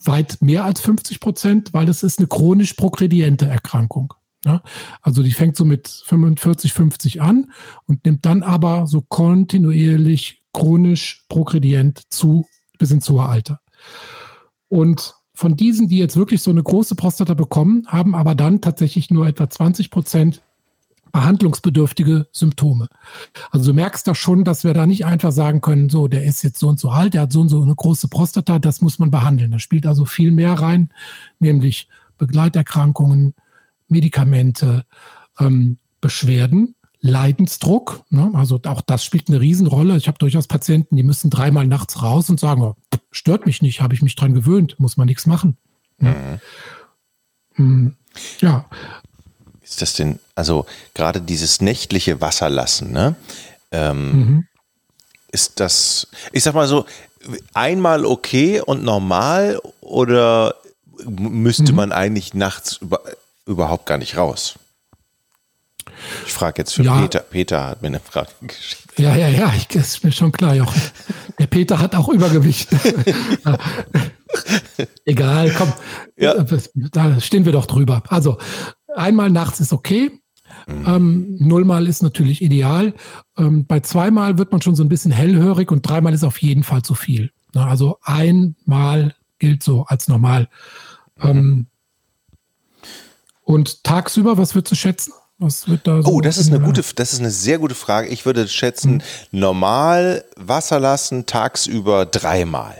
[0.04, 4.14] weit mehr als 50 Prozent, weil das ist eine chronisch progrediente Erkrankung.
[4.44, 4.62] Ja?
[5.02, 7.50] Also die fängt so mit 45, 50 an
[7.86, 12.46] und nimmt dann aber so kontinuierlich chronisch progredient zu
[12.78, 13.60] bis ins hohe Alter.
[14.68, 19.10] Und von diesen, die jetzt wirklich so eine große Prostata bekommen, haben aber dann tatsächlich
[19.10, 20.42] nur etwa 20 Prozent
[21.12, 22.88] behandlungsbedürftige Symptome.
[23.50, 26.42] Also du merkst da schon, dass wir da nicht einfach sagen können, so, der ist
[26.42, 28.98] jetzt so und so alt, der hat so und so eine große Prostata, das muss
[28.98, 29.50] man behandeln.
[29.50, 30.90] Da spielt also viel mehr rein,
[31.38, 31.88] nämlich
[32.18, 33.34] Begleiterkrankungen,
[33.88, 34.84] Medikamente,
[35.38, 38.04] ähm, Beschwerden, Leidensdruck.
[38.10, 38.30] Ne?
[38.34, 39.96] Also auch das spielt eine Riesenrolle.
[39.96, 42.76] Ich habe durchaus Patienten, die müssen dreimal nachts raus und sagen, oh,
[43.10, 45.56] stört mich nicht, habe ich mich dran gewöhnt, muss man nichts machen.
[45.98, 46.40] Ne?
[47.56, 47.96] Mhm.
[48.40, 48.66] Ja.
[49.66, 53.16] Ist das denn, also gerade dieses nächtliche Wasserlassen, ne?
[53.72, 54.46] Ähm, mhm.
[55.32, 56.86] Ist das, ich sag mal so,
[57.52, 60.54] einmal okay und normal oder
[61.04, 61.76] müsste mhm.
[61.76, 63.00] man eigentlich nachts über,
[63.44, 64.54] überhaupt gar nicht raus?
[66.26, 67.00] Ich frage jetzt für ja.
[67.00, 67.20] Peter.
[67.20, 68.98] Peter hat mir eine Frage geschickt.
[68.98, 70.80] Ja, ja, ja, ich, ist mir schon klar, Jochen.
[71.38, 72.68] Der Peter hat auch Übergewicht.
[75.04, 75.72] Egal, komm.
[76.16, 76.34] Ja.
[76.74, 78.02] Da stehen wir doch drüber.
[78.08, 78.38] Also,
[78.96, 80.10] einmal nachts ist okay.
[80.66, 80.84] Mhm.
[80.86, 82.94] Ähm, nullmal ist natürlich ideal.
[83.36, 86.62] Ähm, bei zweimal wird man schon so ein bisschen hellhörig und dreimal ist auf jeden
[86.62, 87.30] Fall zu viel.
[87.52, 90.48] Na, also einmal gilt so als normal.
[91.16, 91.28] Mhm.
[91.28, 91.66] Ähm,
[93.42, 95.12] und tagsüber, was würdest du schätzen?
[95.38, 98.08] Was wird da so oh, das ist eine gute, das ist eine sehr gute Frage.
[98.08, 99.02] Ich würde schätzen, hm.
[99.32, 102.76] normal Wasser lassen tagsüber dreimal.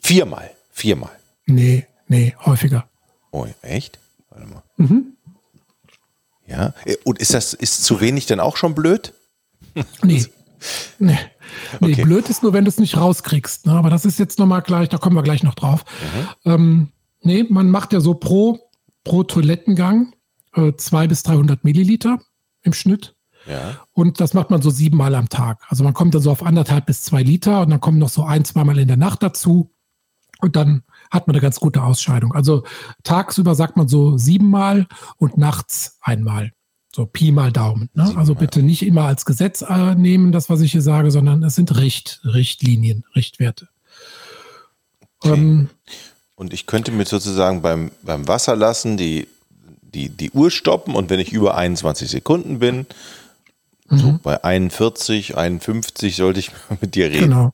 [0.00, 0.50] Viermal.
[0.72, 1.10] Viermal.
[1.44, 2.88] Nee, nee, häufiger.
[3.32, 3.98] Oh, echt?
[4.30, 4.62] Warte mal.
[4.78, 5.16] Mhm.
[6.50, 6.74] Ja.
[7.04, 9.14] Und ist das, ist zu wenig dann auch schon blöd?
[10.02, 10.26] Nee.
[10.98, 11.18] Nee.
[11.80, 12.02] Nee, okay.
[12.02, 13.66] blöd ist nur, wenn du es nicht rauskriegst.
[13.66, 13.72] Ne?
[13.72, 15.84] Aber das ist jetzt nochmal gleich, da kommen wir gleich noch drauf.
[16.44, 16.50] Mhm.
[16.52, 16.88] Ähm,
[17.22, 18.70] nee, man macht ja so pro,
[19.04, 20.14] pro Toilettengang
[20.54, 22.20] äh, 200 bis 300 Milliliter
[22.62, 23.14] im Schnitt.
[23.46, 23.76] Ja.
[23.92, 25.64] Und das macht man so siebenmal am Tag.
[25.68, 28.24] Also man kommt dann so auf anderthalb bis zwei Liter und dann kommen noch so
[28.24, 29.70] ein, zweimal in der Nacht dazu.
[30.40, 32.32] Und dann hat man eine ganz gute Ausscheidung.
[32.32, 32.64] Also
[33.02, 36.52] tagsüber sagt man so siebenmal und nachts einmal.
[36.94, 37.88] So Pi mal Daumen.
[37.94, 38.12] Ne?
[38.16, 41.54] Also bitte nicht immer als Gesetz äh, nehmen, das, was ich hier sage, sondern es
[41.54, 43.68] sind Richt, Richtlinien, Richtwerte.
[45.20, 45.34] Okay.
[45.34, 45.68] Ähm,
[46.34, 49.28] und ich könnte mir sozusagen beim, beim Wasserlassen die
[49.94, 52.86] die, die Uhr stoppen und wenn ich über 21 Sekunden bin,
[53.88, 53.98] mhm.
[53.98, 57.30] so bei 41, 51 sollte ich mit dir reden.
[57.30, 57.50] Genau.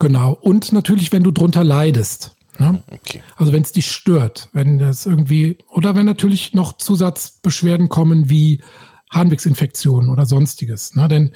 [0.00, 0.32] Genau.
[0.32, 2.34] Und natürlich, wenn du drunter leidest.
[2.58, 2.82] Ne?
[2.90, 3.22] Okay.
[3.36, 8.62] Also wenn es dich stört, wenn das irgendwie, oder wenn natürlich noch Zusatzbeschwerden kommen wie
[9.10, 10.94] Harnwegsinfektionen oder sonstiges.
[10.94, 11.06] Ne?
[11.06, 11.32] Denn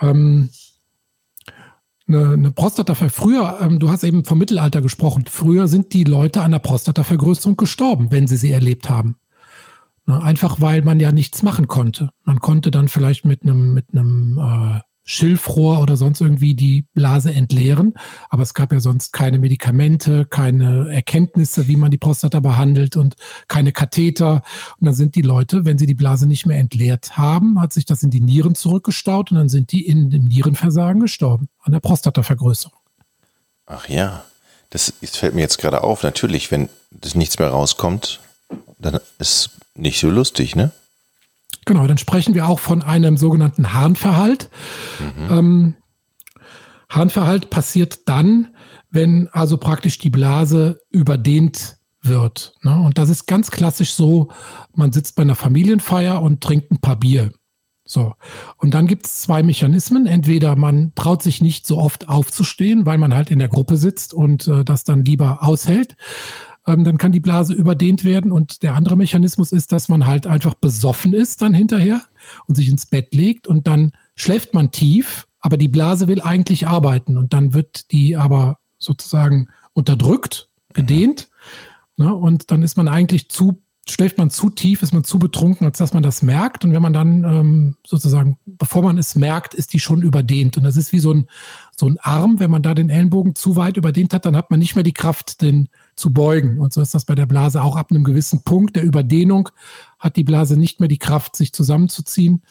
[0.00, 0.50] ähm,
[2.06, 6.42] eine, eine Prostataver früher, ähm, du hast eben vom Mittelalter gesprochen, früher sind die Leute
[6.42, 9.16] an der Prostatavergrößerung gestorben, wenn sie sie erlebt haben.
[10.04, 12.10] Na, einfach weil man ja nichts machen konnte.
[12.24, 17.32] Man konnte dann vielleicht mit einem mit einem äh, Schilfrohr oder sonst irgendwie die Blase
[17.32, 17.94] entleeren.
[18.30, 23.14] Aber es gab ja sonst keine Medikamente, keine Erkenntnisse, wie man die Prostata behandelt und
[23.46, 24.42] keine Katheter.
[24.80, 27.84] Und dann sind die Leute, wenn sie die Blase nicht mehr entleert haben, hat sich
[27.84, 31.80] das in die Nieren zurückgestaut und dann sind die in dem Nierenversagen gestorben, an der
[31.80, 32.78] Prostatavergrößerung.
[33.66, 34.24] Ach ja,
[34.70, 36.02] das, fällt mir jetzt gerade auf.
[36.02, 38.20] Natürlich, wenn das nichts mehr rauskommt,
[38.78, 40.72] dann ist nicht so lustig, ne?
[41.64, 44.50] Genau, dann sprechen wir auch von einem sogenannten Harnverhalt.
[45.00, 45.32] Mhm.
[45.32, 45.74] Ähm,
[46.88, 48.48] Harnverhalt passiert dann,
[48.90, 52.54] wenn also praktisch die Blase überdehnt wird.
[52.62, 52.78] Ne?
[52.78, 54.28] Und das ist ganz klassisch so,
[54.74, 57.32] man sitzt bei einer Familienfeier und trinkt ein paar Bier.
[57.86, 58.14] So.
[58.56, 60.06] Und dann gibt es zwei Mechanismen.
[60.06, 64.14] Entweder man traut sich nicht so oft aufzustehen, weil man halt in der Gruppe sitzt
[64.14, 65.96] und äh, das dann lieber aushält
[66.66, 68.32] ähm, dann kann die Blase überdehnt werden.
[68.32, 72.02] Und der andere Mechanismus ist, dass man halt einfach besoffen ist dann hinterher
[72.46, 76.66] und sich ins Bett legt und dann schläft man tief, aber die Blase will eigentlich
[76.66, 81.28] arbeiten und dann wird die aber sozusagen unterdrückt, gedehnt.
[81.96, 82.14] Ne?
[82.14, 85.78] Und dann ist man eigentlich zu, schläft man zu tief, ist man zu betrunken, als
[85.78, 86.64] dass man das merkt.
[86.64, 90.56] Und wenn man dann ähm, sozusagen, bevor man es merkt, ist die schon überdehnt.
[90.56, 91.28] Und das ist wie so ein,
[91.76, 94.60] so ein Arm, wenn man da den Ellenbogen zu weit überdehnt hat, dann hat man
[94.60, 96.58] nicht mehr die Kraft, den zu beugen.
[96.60, 99.48] Und so ist das bei der Blase auch ab einem gewissen Punkt der Überdehnung
[99.98, 102.42] hat die Blase nicht mehr die Kraft, sich zusammenzuziehen.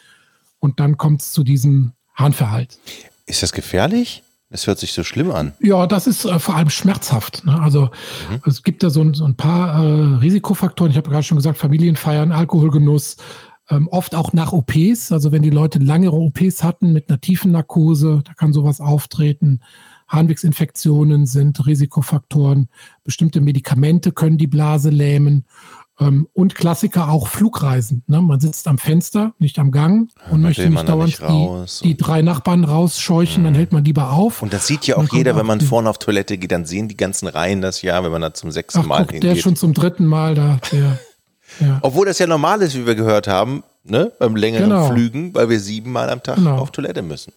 [0.60, 2.80] Und dann kommt es zu diesem Harnverhalt.
[3.26, 4.24] Ist das gefährlich?
[4.50, 5.54] Das hört sich so schlimm an.
[5.60, 7.44] Ja, das ist äh, vor allem schmerzhaft.
[7.44, 7.60] Ne?
[7.60, 7.90] Also
[8.30, 8.42] mhm.
[8.46, 10.92] es gibt da so ein, so ein paar äh, Risikofaktoren.
[10.92, 13.18] Ich habe gerade schon gesagt, Familienfeiern, Alkoholgenuss,
[13.70, 15.12] ähm, oft auch nach OPs.
[15.12, 19.62] Also wenn die Leute langere OPs hatten mit einer tiefen Narkose, da kann sowas auftreten.
[20.14, 22.70] Harnwegsinfektionen sind Risikofaktoren.
[23.04, 25.46] Bestimmte Medikamente können die Blase lähmen.
[26.00, 28.04] Ähm, und Klassiker auch Flugreisen.
[28.08, 28.20] Ne?
[28.22, 31.98] Man sitzt am Fenster, nicht am Gang und ja, möchte nicht dauernd nicht die, die,
[31.98, 33.46] drei Nachbarn rausscheuchen, mhm.
[33.46, 34.42] dann hält man lieber auf.
[34.42, 36.98] Und das sieht ja auch jeder, wenn man vorne auf Toilette geht, dann sehen die
[36.98, 39.30] ganzen Reihen das ja, wenn man da zum sechsten Ach, Mal guck, hingeht.
[39.30, 41.00] Der schon zum dritten Mal da, der,
[41.60, 41.80] ja.
[41.84, 44.12] Obwohl das ja normal ist, wie wir gehört haben, ne?
[44.18, 44.92] beim längeren Genau.
[44.92, 46.58] Flügen, weil wir siebenmal am Tag Genau.
[46.58, 47.34] auf Toilette müssen.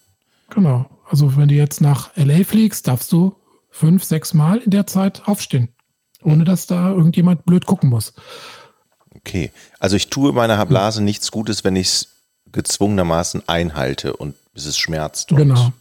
[0.49, 0.89] Genau.
[1.09, 3.35] Also wenn du jetzt nach LA fliegst, darfst du
[3.69, 5.69] fünf, sechs Mal in der Zeit aufstehen.
[6.23, 8.13] Ohne dass da irgendjemand blöd gucken muss.
[9.15, 12.07] Okay, also ich tue meiner Blase nichts Gutes, wenn ich es
[12.51, 15.29] gezwungenermaßen einhalte und bis es schmerzt.
[15.29, 15.71] Genau.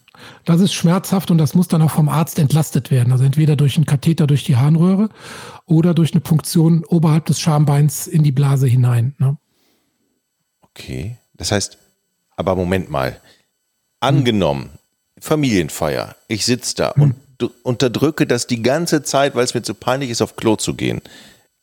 [0.44, 3.12] Das ist schmerzhaft und das muss dann auch vom Arzt entlastet werden.
[3.12, 5.10] Also entweder durch einen Katheter durch die Harnröhre
[5.66, 9.14] oder durch eine Punktion oberhalb des Schambeins in die Blase hinein.
[9.18, 9.36] Ne?
[10.62, 11.78] Okay, das heißt,
[12.36, 13.20] aber Moment mal.
[14.00, 14.70] Angenommen,
[15.18, 19.74] Familienfeier, ich sitze da und d- unterdrücke das die ganze Zeit, weil es mir zu
[19.74, 21.00] peinlich ist, auf Klo zu gehen.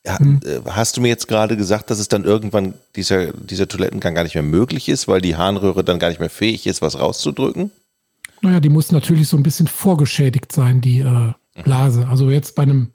[0.06, 4.16] Ja, äh, Hast du mir jetzt gerade gesagt, dass es dann irgendwann dieser, dieser Toilettengang
[4.16, 7.00] gar nicht mehr möglich ist, weil die Harnröhre dann gar nicht mehr fähig ist, was
[7.00, 7.72] rauszudrücken?
[8.42, 11.32] Naja, die muss natürlich so ein bisschen vorgeschädigt sein, die äh,
[11.64, 12.08] Blase.
[12.10, 12.92] Also jetzt bei einem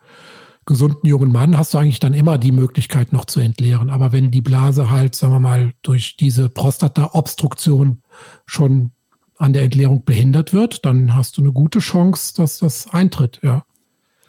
[0.67, 3.89] gesunden jungen Mann hast du eigentlich dann immer die Möglichkeit noch zu entleeren.
[3.89, 8.03] Aber wenn die Blase halt, sagen wir mal, durch diese Prostata-Obstruktion
[8.45, 8.91] schon
[9.39, 13.65] an der Entleerung behindert wird, dann hast du eine gute Chance, dass das eintritt, ja.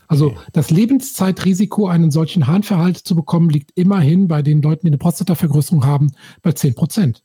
[0.07, 4.97] Also das Lebenszeitrisiko, einen solchen Harnverhalt zu bekommen, liegt immerhin bei den Leuten, die eine
[4.97, 7.23] Prostatavergrößerung haben, bei 10 Prozent.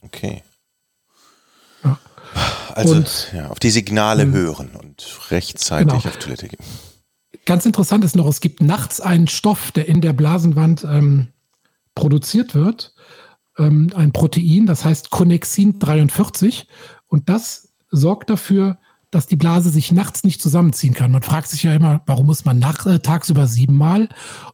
[0.00, 0.42] Okay.
[1.82, 1.98] Ja.
[2.72, 5.96] Also Und- ja, auf die Signale hören und rechtzeitig Genau.
[6.08, 6.64] auf Toilette gehen.
[7.46, 11.28] Ganz interessant ist noch, es gibt nachts einen Stoff, der in der Blasenwand ähm,
[11.94, 12.94] produziert wird,
[13.58, 16.66] ähm, ein Protein, das heißt Connexin 43
[17.06, 18.78] und das sorgt dafür,
[19.14, 21.12] dass die Blase sich nachts nicht zusammenziehen kann.
[21.12, 24.08] Man fragt sich ja immer, warum muss man nach, äh, tagsüber siebenmal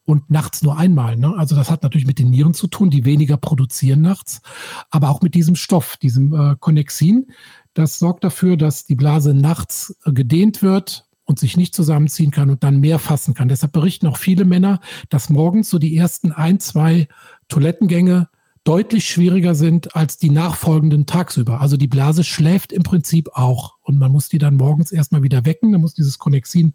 [0.04, 1.16] und nachts nur einmal?
[1.16, 1.34] Ne?
[1.34, 4.42] Also das hat natürlich mit den Nieren zu tun, die weniger produzieren nachts,
[4.90, 7.28] aber auch mit diesem Stoff, diesem äh, Connexin.
[7.72, 12.50] Das sorgt dafür, dass die Blase nachts äh, gedehnt wird und sich nicht zusammenziehen kann
[12.50, 13.48] und dann mehr fassen kann.
[13.48, 17.08] Deshalb berichten auch viele Männer, dass morgens so die ersten ein, zwei
[17.48, 18.28] Toilettengänge
[18.70, 21.60] deutlich schwieriger sind als die nachfolgenden tagsüber.
[21.60, 25.44] Also die Blase schläft im Prinzip auch und man muss die dann morgens erstmal wieder
[25.44, 25.72] wecken.
[25.72, 26.74] Dann muss dieses Connexin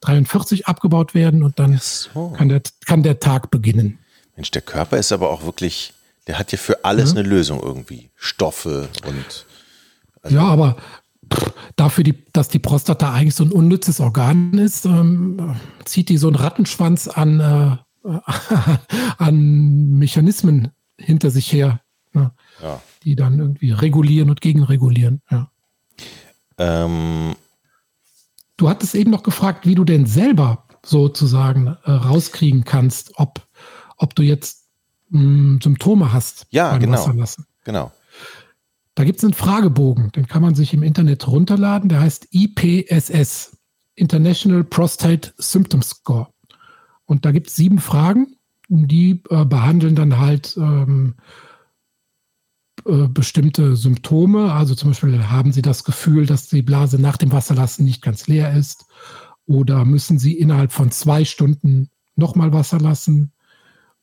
[0.00, 2.30] 43 abgebaut werden und dann So.
[2.36, 4.00] kann der, kann der Tag beginnen.
[4.34, 5.92] Mensch, der Körper ist aber auch wirklich,
[6.26, 7.18] der hat ja für alles Mhm.
[7.20, 8.10] eine Lösung irgendwie.
[8.16, 9.46] Stoffe und
[10.28, 10.76] ja, aber
[11.32, 15.54] pff, dafür, die, dass die Prostata eigentlich so ein unnützes Organ ist, ähm,
[15.84, 18.08] zieht die so einen Rattenschwanz an, äh,
[19.18, 21.80] an Mechanismen hinter sich her,
[22.12, 22.32] ne,
[22.62, 22.80] ja.
[23.04, 25.22] die dann irgendwie regulieren und gegenregulieren.
[25.30, 25.50] Ja.
[26.58, 27.36] Ähm,
[28.58, 33.46] Du hattest eben noch gefragt, wie du denn selber sozusagen äh, rauskriegen kannst, ob,
[33.98, 34.68] ob du jetzt
[35.10, 36.92] mh, Symptome hast Ja, beim genau.
[36.98, 37.46] Wasserlassen.
[37.64, 37.92] genau.
[38.94, 43.58] Da gibt es einen Fragebogen, den kann man sich im Internet runterladen, der heißt IPSS,
[43.94, 46.28] International Prostate Symptom Score.
[47.04, 48.35] Und da gibt es sieben Fragen,
[48.68, 51.14] die äh, behandeln dann halt ähm,
[52.84, 54.52] äh, bestimmte Symptome.
[54.52, 58.26] Also zum Beispiel haben Sie das Gefühl, dass die Blase nach dem Wasserlassen nicht ganz
[58.26, 58.86] leer ist
[59.46, 63.32] oder müssen Sie innerhalb von zwei Stunden nochmal Wasser lassen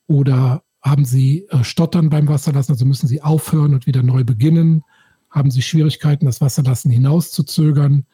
[0.06, 4.82] oder haben Sie äh, Stottern beim Wasserlassen, also müssen Sie aufhören und wieder neu beginnen?
[5.30, 8.04] Haben Sie Schwierigkeiten, das Wasserlassen hinauszuzögern?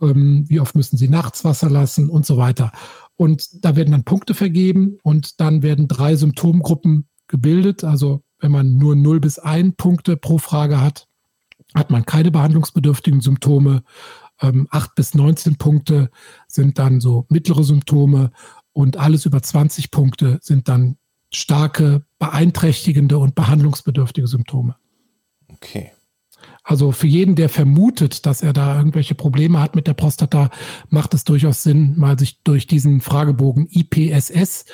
[0.00, 2.70] Ähm, wie oft müssen Sie nachts Wasser lassen und so weiter?
[3.16, 7.82] Und da werden dann Punkte vergeben und dann werden drei Symptomgruppen gebildet.
[7.82, 11.08] Also wenn man nur 0 bis 1 Punkte pro Frage hat,
[11.74, 13.82] hat man keine behandlungsbedürftigen Symptome.
[14.40, 16.10] Ähm, 8 bis 19 Punkte
[16.46, 18.30] sind dann so mittlere Symptome
[18.72, 20.98] und alles über 20 Punkte sind dann
[21.32, 24.76] starke, beeinträchtigende und behandlungsbedürftige Symptome.
[25.48, 25.92] Okay.
[26.68, 30.50] Also für jeden, der vermutet, dass er da irgendwelche Probleme hat mit der Prostata,
[30.88, 34.64] macht es durchaus Sinn, mal sich durch diesen Fragebogen IPSS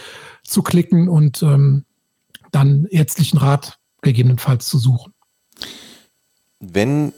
[0.43, 1.85] zu klicken und ähm,
[2.51, 5.13] dann ärztlichen Rat gegebenenfalls zu suchen.
[6.61, 7.13] Wenn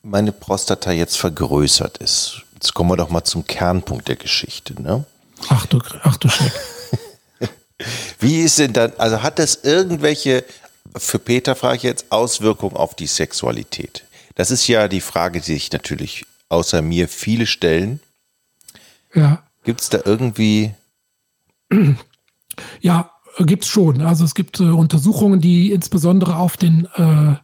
[0.00, 5.04] meine Prostata jetzt vergrößert ist, jetzt kommen wir doch mal zum Kernpunkt der Geschichte, ne?
[5.48, 6.52] Ach du, ach du Schreck.
[8.20, 10.44] Wie ist denn dann, also hat das irgendwelche,
[10.96, 14.04] für Peter frage ich jetzt, Auswirkungen auf die Sexualität?
[14.34, 18.00] Das ist ja die Frage, die sich natürlich außer mir viele stellen.
[19.14, 20.72] Ja, Gibt es da irgendwie,
[22.80, 24.00] ja, gibt's schon.
[24.02, 27.36] Also es gibt äh, Untersuchungen, die insbesondere auf den äh,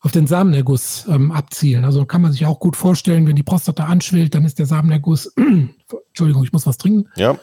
[0.00, 1.84] auf den Samenerguss ähm, abzielen.
[1.84, 5.32] Also kann man sich auch gut vorstellen, wenn die Prostata anschwillt, dann ist der Samenerguss.
[6.08, 7.10] Entschuldigung, ich muss was trinken.
[7.16, 7.36] ja,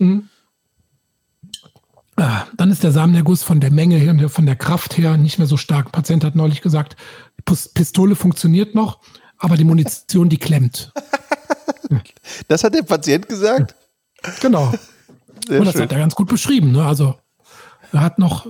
[0.00, 0.20] Ah,
[2.16, 5.46] Dann ist der Samenerguss von der Menge her, und von der Kraft her nicht mehr
[5.46, 5.86] so stark.
[5.86, 6.96] Ein Patient hat neulich gesagt,
[7.44, 9.00] Pistole funktioniert noch,
[9.38, 10.92] aber die Munition, die klemmt.
[12.48, 13.74] das hat der Patient gesagt?
[14.40, 14.72] Genau.
[15.46, 15.82] Sehr Und das schön.
[15.82, 16.72] hat er ganz gut beschrieben.
[16.72, 16.84] Ne?
[16.84, 17.16] Also
[17.92, 18.46] er hat noch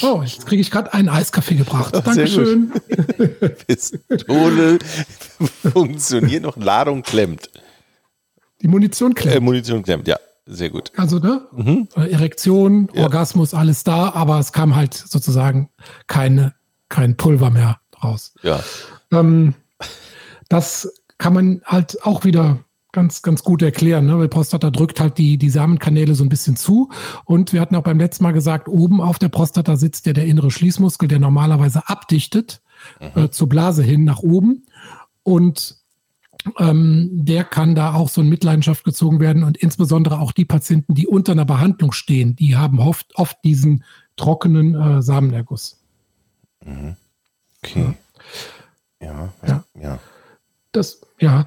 [0.00, 1.94] Oh, jetzt kriege ich gerade einen Eiskaffee gebracht.
[1.96, 2.72] Oh, Dankeschön.
[3.66, 4.78] Pistole
[5.72, 7.50] funktioniert noch, Ladung klemmt.
[8.60, 9.36] Die Munition klemmt.
[9.36, 10.18] Äh, Munition klemmt, ja.
[10.46, 10.92] Sehr gut.
[10.96, 11.46] Also, ne?
[11.52, 11.88] Mhm.
[11.96, 13.04] Äh, Erektion, ja.
[13.04, 15.68] Orgasmus, alles da, aber es kam halt sozusagen
[16.06, 16.54] keine,
[16.88, 18.34] kein Pulver mehr raus.
[18.42, 18.60] Ja.
[19.12, 19.54] Ähm,
[20.48, 22.58] das kann man halt auch wieder
[22.92, 24.06] ganz, ganz gut erklären.
[24.06, 24.18] Ne?
[24.18, 26.90] Weil Prostata drückt halt die, die Samenkanäle so ein bisschen zu.
[27.24, 30.26] Und wir hatten auch beim letzten Mal gesagt, oben auf der Prostata sitzt ja der
[30.26, 32.60] innere Schließmuskel, der normalerweise abdichtet
[33.00, 33.22] mhm.
[33.22, 34.66] äh, zur Blase hin nach oben.
[35.22, 35.81] Und
[36.58, 39.44] ähm, der kann da auch so in Mitleidenschaft gezogen werden.
[39.44, 43.84] Und insbesondere auch die Patienten, die unter einer Behandlung stehen, die haben oft, oft diesen
[44.16, 45.80] trockenen äh, Samenerguss.
[46.64, 46.96] Mhm.
[47.62, 47.94] Okay.
[49.00, 49.08] Ja.
[49.08, 49.64] Ja, ja.
[49.80, 49.98] ja.
[50.72, 51.44] Das, ja,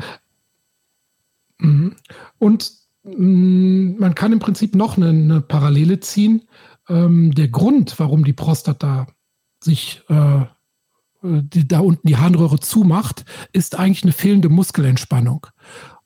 [1.59, 1.95] Mhm.
[2.39, 2.71] Und
[3.03, 6.43] mm, man kann im Prinzip noch eine, eine Parallele ziehen.
[6.89, 9.07] Ähm, der Grund, warum die Prostata
[9.59, 10.45] sich äh,
[11.25, 15.47] die, da unten die Harnröhre zumacht, ist eigentlich eine fehlende Muskelentspannung.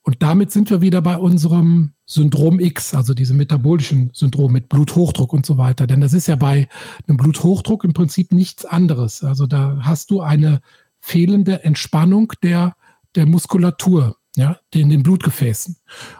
[0.02, 5.32] Und damit sind wir wieder bei unserem Syndrom X, also diesem metabolischen Syndrom mit Bluthochdruck
[5.32, 5.86] und so weiter.
[5.86, 6.68] Denn das ist ja bei
[7.06, 9.22] einem Bluthochdruck im Prinzip nichts anderes.
[9.22, 10.60] Also da hast du eine
[11.00, 12.74] fehlende Entspannung der,
[13.14, 15.76] der Muskulatur ja, in den Blutgefäßen.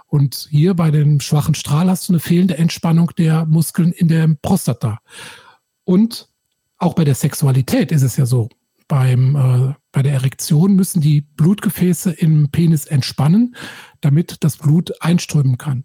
[0.06, 4.28] Und hier bei dem schwachen Strahl hast du eine fehlende Entspannung der Muskeln in der
[4.42, 4.98] Prostata.
[5.84, 6.28] Und
[6.76, 8.48] auch bei der Sexualität ist es ja so.
[8.90, 13.54] Beim, äh, bei der Erektion müssen die Blutgefäße im Penis entspannen,
[14.00, 15.84] damit das Blut einströmen kann.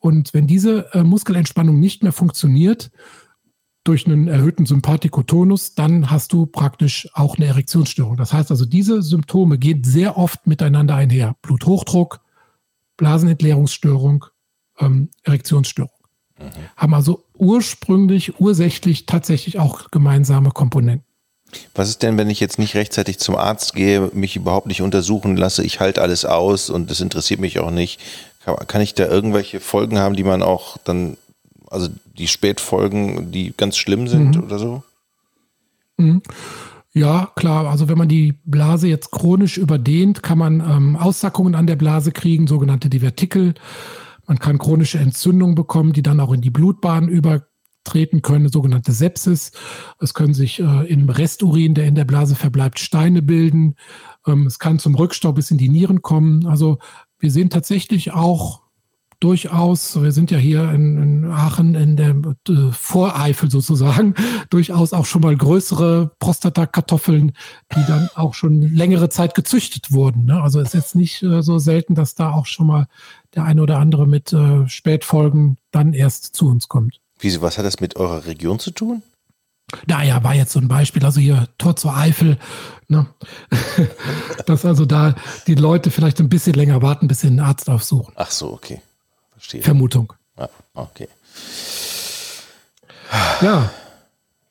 [0.00, 2.90] Und wenn diese äh, Muskelentspannung nicht mehr funktioniert,
[3.84, 8.16] durch einen erhöhten Sympathikotonus, dann hast du praktisch auch eine Erektionsstörung.
[8.16, 11.36] Das heißt also, diese Symptome gehen sehr oft miteinander einher.
[11.40, 12.20] Bluthochdruck,
[12.96, 14.24] Blasenentleerungsstörung,
[14.80, 15.92] ähm, Erektionsstörung.
[16.38, 16.50] Mhm.
[16.76, 21.03] Haben also ursprünglich, ursächlich tatsächlich auch gemeinsame Komponenten.
[21.74, 25.36] Was ist denn, wenn ich jetzt nicht rechtzeitig zum Arzt gehe, mich überhaupt nicht untersuchen
[25.36, 28.00] lasse, ich halte alles aus und das interessiert mich auch nicht?
[28.66, 31.16] Kann ich da irgendwelche Folgen haben, die man auch dann
[31.70, 34.44] also die Spätfolgen, die ganz schlimm sind mhm.
[34.44, 34.82] oder so?
[35.96, 36.22] Mhm.
[36.92, 37.68] Ja, klar.
[37.68, 42.12] Also wenn man die Blase jetzt chronisch überdehnt, kann man ähm, Aussackungen an der Blase
[42.12, 43.54] kriegen, sogenannte Divertikel.
[44.26, 47.08] Man kann chronische Entzündungen bekommen, die dann auch in die Blutbahn
[47.84, 49.52] übertreten können, sogenannte Sepsis.
[50.00, 53.76] Es können sich äh, im Resturin, der in der Blase verbleibt, Steine bilden.
[54.26, 56.46] Ähm, es kann zum Rückstau bis in die Nieren kommen.
[56.46, 56.78] Also
[57.18, 58.62] wir sehen tatsächlich auch
[59.20, 62.14] durchaus, wir sind ja hier in, in Aachen in der
[62.48, 64.14] äh, Voreifel sozusagen,
[64.50, 67.32] durchaus auch schon mal größere Prostatakartoffeln,
[67.74, 70.24] die dann auch schon längere Zeit gezüchtet wurden.
[70.24, 70.42] Ne?
[70.42, 72.86] Also es ist jetzt nicht äh, so selten, dass da auch schon mal
[73.34, 77.00] der eine oder andere mit äh, Spätfolgen dann erst zu uns kommt.
[77.24, 79.02] Wieso, was hat das mit eurer Region zu tun?
[79.86, 82.38] Naja, war jetzt so ein Beispiel, also hier Tor zur Eifel,
[82.88, 83.06] ne?
[84.46, 85.14] dass also da
[85.46, 88.12] die Leute vielleicht ein bisschen länger warten, bis sie einen Arzt aufsuchen.
[88.16, 88.82] Ach so, okay.
[89.32, 89.62] Verstehe.
[89.62, 90.12] Vermutung.
[90.38, 91.08] Ja, okay.
[93.40, 93.70] Ja.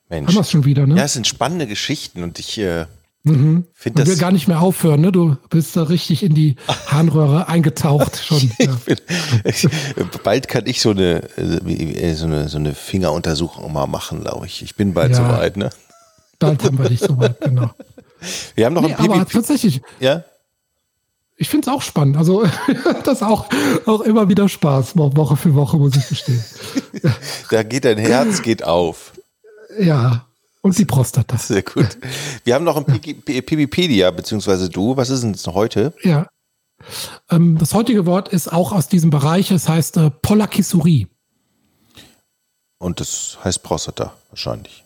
[0.10, 0.30] Mensch.
[0.30, 0.96] Haben wir es schon wieder, ne?
[0.96, 2.88] Ja, es sind spannende Geschichten und ich äh,
[3.24, 3.66] mhm.
[3.94, 4.08] das.
[4.08, 5.12] Ich will gar nicht mehr aufhören, ne?
[5.12, 6.56] Du bist da richtig in die
[6.88, 8.52] Harnröhre eingetaucht schon.
[8.60, 8.76] Ja.
[8.86, 8.98] bin,
[9.46, 9.68] ich,
[10.24, 14.62] bald kann ich so eine, äh, so eine, so eine Fingeruntersuchung mal machen, glaube ich.
[14.62, 15.70] Ich bin bald ja, soweit, ne?
[16.40, 17.72] Bald haben wir dich soweit, genau.
[18.56, 19.82] Wir haben noch nee, ein aber tatsächlich.
[20.00, 20.24] Ja?
[21.36, 22.16] ich finde es auch spannend.
[22.16, 22.46] Also
[23.04, 23.48] das auch,
[23.86, 26.44] auch immer wieder Spaß, Woche für Woche, muss ich gestehen.
[27.50, 29.12] da geht dein Herz geht auf.
[29.78, 30.26] Ja,
[30.64, 31.38] und die Prostata.
[31.38, 31.98] Sehr gut.
[32.46, 34.98] Wir haben noch ein Pipipedia, beziehungsweise du.
[34.98, 35.94] Was ist denn das heute?
[36.02, 36.28] Ja.
[37.30, 39.52] Ähm, das heutige Wort ist auch aus diesem Bereich.
[39.52, 41.08] Es heißt äh, Polakisurie.
[42.80, 44.84] Und das heißt Prostata wahrscheinlich.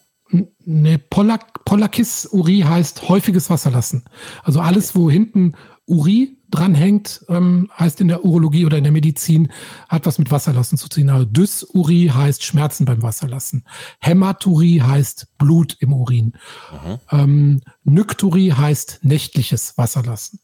[0.66, 4.04] Ne, Polak, Polakisurie heißt häufiges Wasserlassen.
[4.44, 5.54] Also alles, wo hinten
[5.86, 9.52] Uri dranhängt, ähm, heißt in der Urologie oder in der Medizin,
[9.90, 11.10] hat was mit Wasserlassen zu tun.
[11.10, 13.66] Also Dysurie heißt Schmerzen beim Wasserlassen.
[14.00, 16.34] Hämaturie heißt Blut im Urin.
[16.72, 17.00] Mhm.
[17.12, 20.40] Ähm, Nykturie heißt nächtliches Wasserlassen.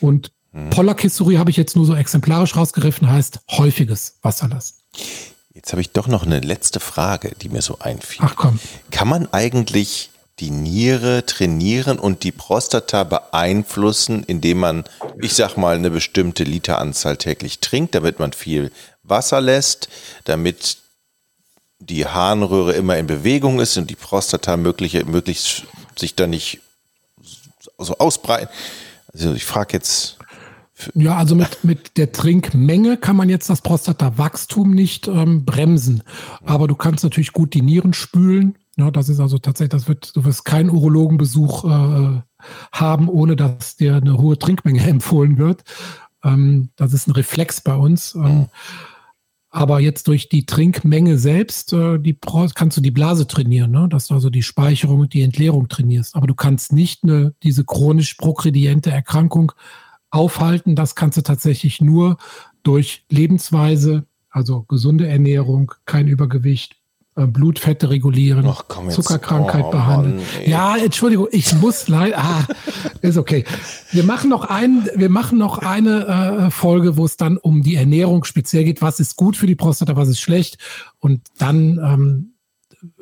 [0.00, 0.70] Und mhm.
[0.70, 4.76] Polakisurie habe ich jetzt nur so exemplarisch rausgegriffen, heißt häufiges Wasserlassen.
[5.54, 8.26] Jetzt habe ich doch noch eine letzte Frage, die mir so einfiel.
[8.28, 8.58] Ach komm.
[8.90, 14.84] Kann man eigentlich die Niere trainieren und die Prostata beeinflussen, indem man,
[15.20, 18.70] ich sag mal, eine bestimmte Literanzahl täglich trinkt, damit man viel
[19.02, 19.88] Wasser lässt,
[20.24, 20.78] damit
[21.78, 25.64] die Harnröhre immer in Bewegung ist und die Prostata mögliche, möglichst
[25.96, 26.60] sich da nicht
[27.78, 28.48] so ausbreiten.
[29.12, 30.18] Also ich frage jetzt.
[30.94, 36.02] Ja, also mit, mit der Trinkmenge kann man jetzt das Prostatawachstum nicht ähm, bremsen.
[36.44, 40.14] Aber du kannst natürlich gut die Nieren spülen Ja, das ist also tatsächlich, das wird,
[40.14, 42.20] du wirst keinen Urologenbesuch äh,
[42.72, 45.64] haben, ohne dass dir eine hohe Trinkmenge empfohlen wird.
[46.22, 48.14] Ähm, das ist ein Reflex bei uns.
[48.14, 48.48] Ähm,
[49.48, 52.18] aber jetzt durch die Trinkmenge selbst, äh, die
[52.54, 53.88] kannst du die Blase trainieren, ne?
[53.88, 56.14] dass du also die Speicherung und die Entleerung trainierst.
[56.14, 59.52] Aber du kannst nicht eine, diese chronisch progrediente Erkrankung
[60.10, 60.76] aufhalten.
[60.76, 62.18] Das kannst du tatsächlich nur
[62.62, 66.76] durch Lebensweise, also gesunde Ernährung, kein Übergewicht,
[67.16, 70.16] Blutfette regulieren, Ach, Zuckerkrankheit oh, behandeln.
[70.16, 72.18] Mann, ja, Entschuldigung, ich muss leider.
[72.18, 72.44] Ah,
[73.00, 73.44] ist okay.
[73.90, 77.76] Wir machen noch ein, wir machen noch eine äh, Folge, wo es dann um die
[77.76, 78.82] Ernährung speziell geht.
[78.82, 80.58] Was ist gut für die Prostata, was ist schlecht?
[80.98, 82.34] Und dann, ähm,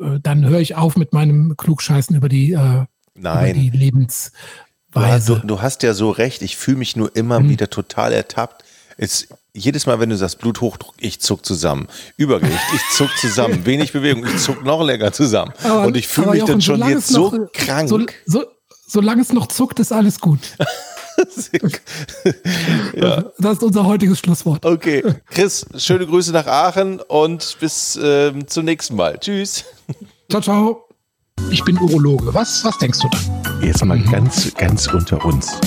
[0.01, 2.85] äh, dann höre ich auf mit meinem Klugscheißen über die, äh,
[3.17, 3.51] Nein.
[3.51, 5.41] Über die Lebensweise.
[5.41, 6.43] Du, du, hast ja so recht.
[6.43, 7.49] Ich fühle mich nur immer hm.
[7.49, 8.65] wieder total ertappt.
[8.97, 11.87] Es, jedes Mal, wenn du sagst Bluthochdruck, ich zuck zusammen.
[12.17, 13.65] Übergewicht, ich zuck zusammen.
[13.67, 15.53] Wenig Bewegung, ich zuck noch länger zusammen.
[15.63, 17.89] Aber, und ich fühle mich dann schon jetzt so noch, krank.
[17.89, 18.45] So, so,
[18.87, 20.41] solange es noch zuckt, ist alles gut.
[22.95, 23.25] ja.
[23.39, 24.67] Das ist unser heutiges Schlusswort.
[24.67, 25.05] Okay.
[25.31, 29.19] Chris, schöne Grüße nach Aachen und bis ähm, zum nächsten Mal.
[29.21, 29.65] Tschüss.
[30.29, 30.89] Ciao, ciao.
[31.51, 32.35] Ich bin Urologe.
[32.35, 33.63] Was, was denkst du dann?
[33.63, 35.61] Jetzt mal ganz, ganz unter uns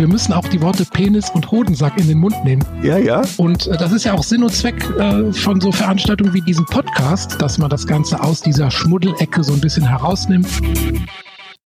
[0.00, 2.64] wir müssen auch die Worte Penis und Hodensack in den Mund nehmen.
[2.82, 3.20] Ja, ja.
[3.36, 6.64] Und äh, das ist ja auch Sinn und Zweck äh, von so Veranstaltungen wie diesem
[6.64, 10.48] Podcast, dass man das Ganze aus dieser Schmuddelecke so ein bisschen herausnimmt.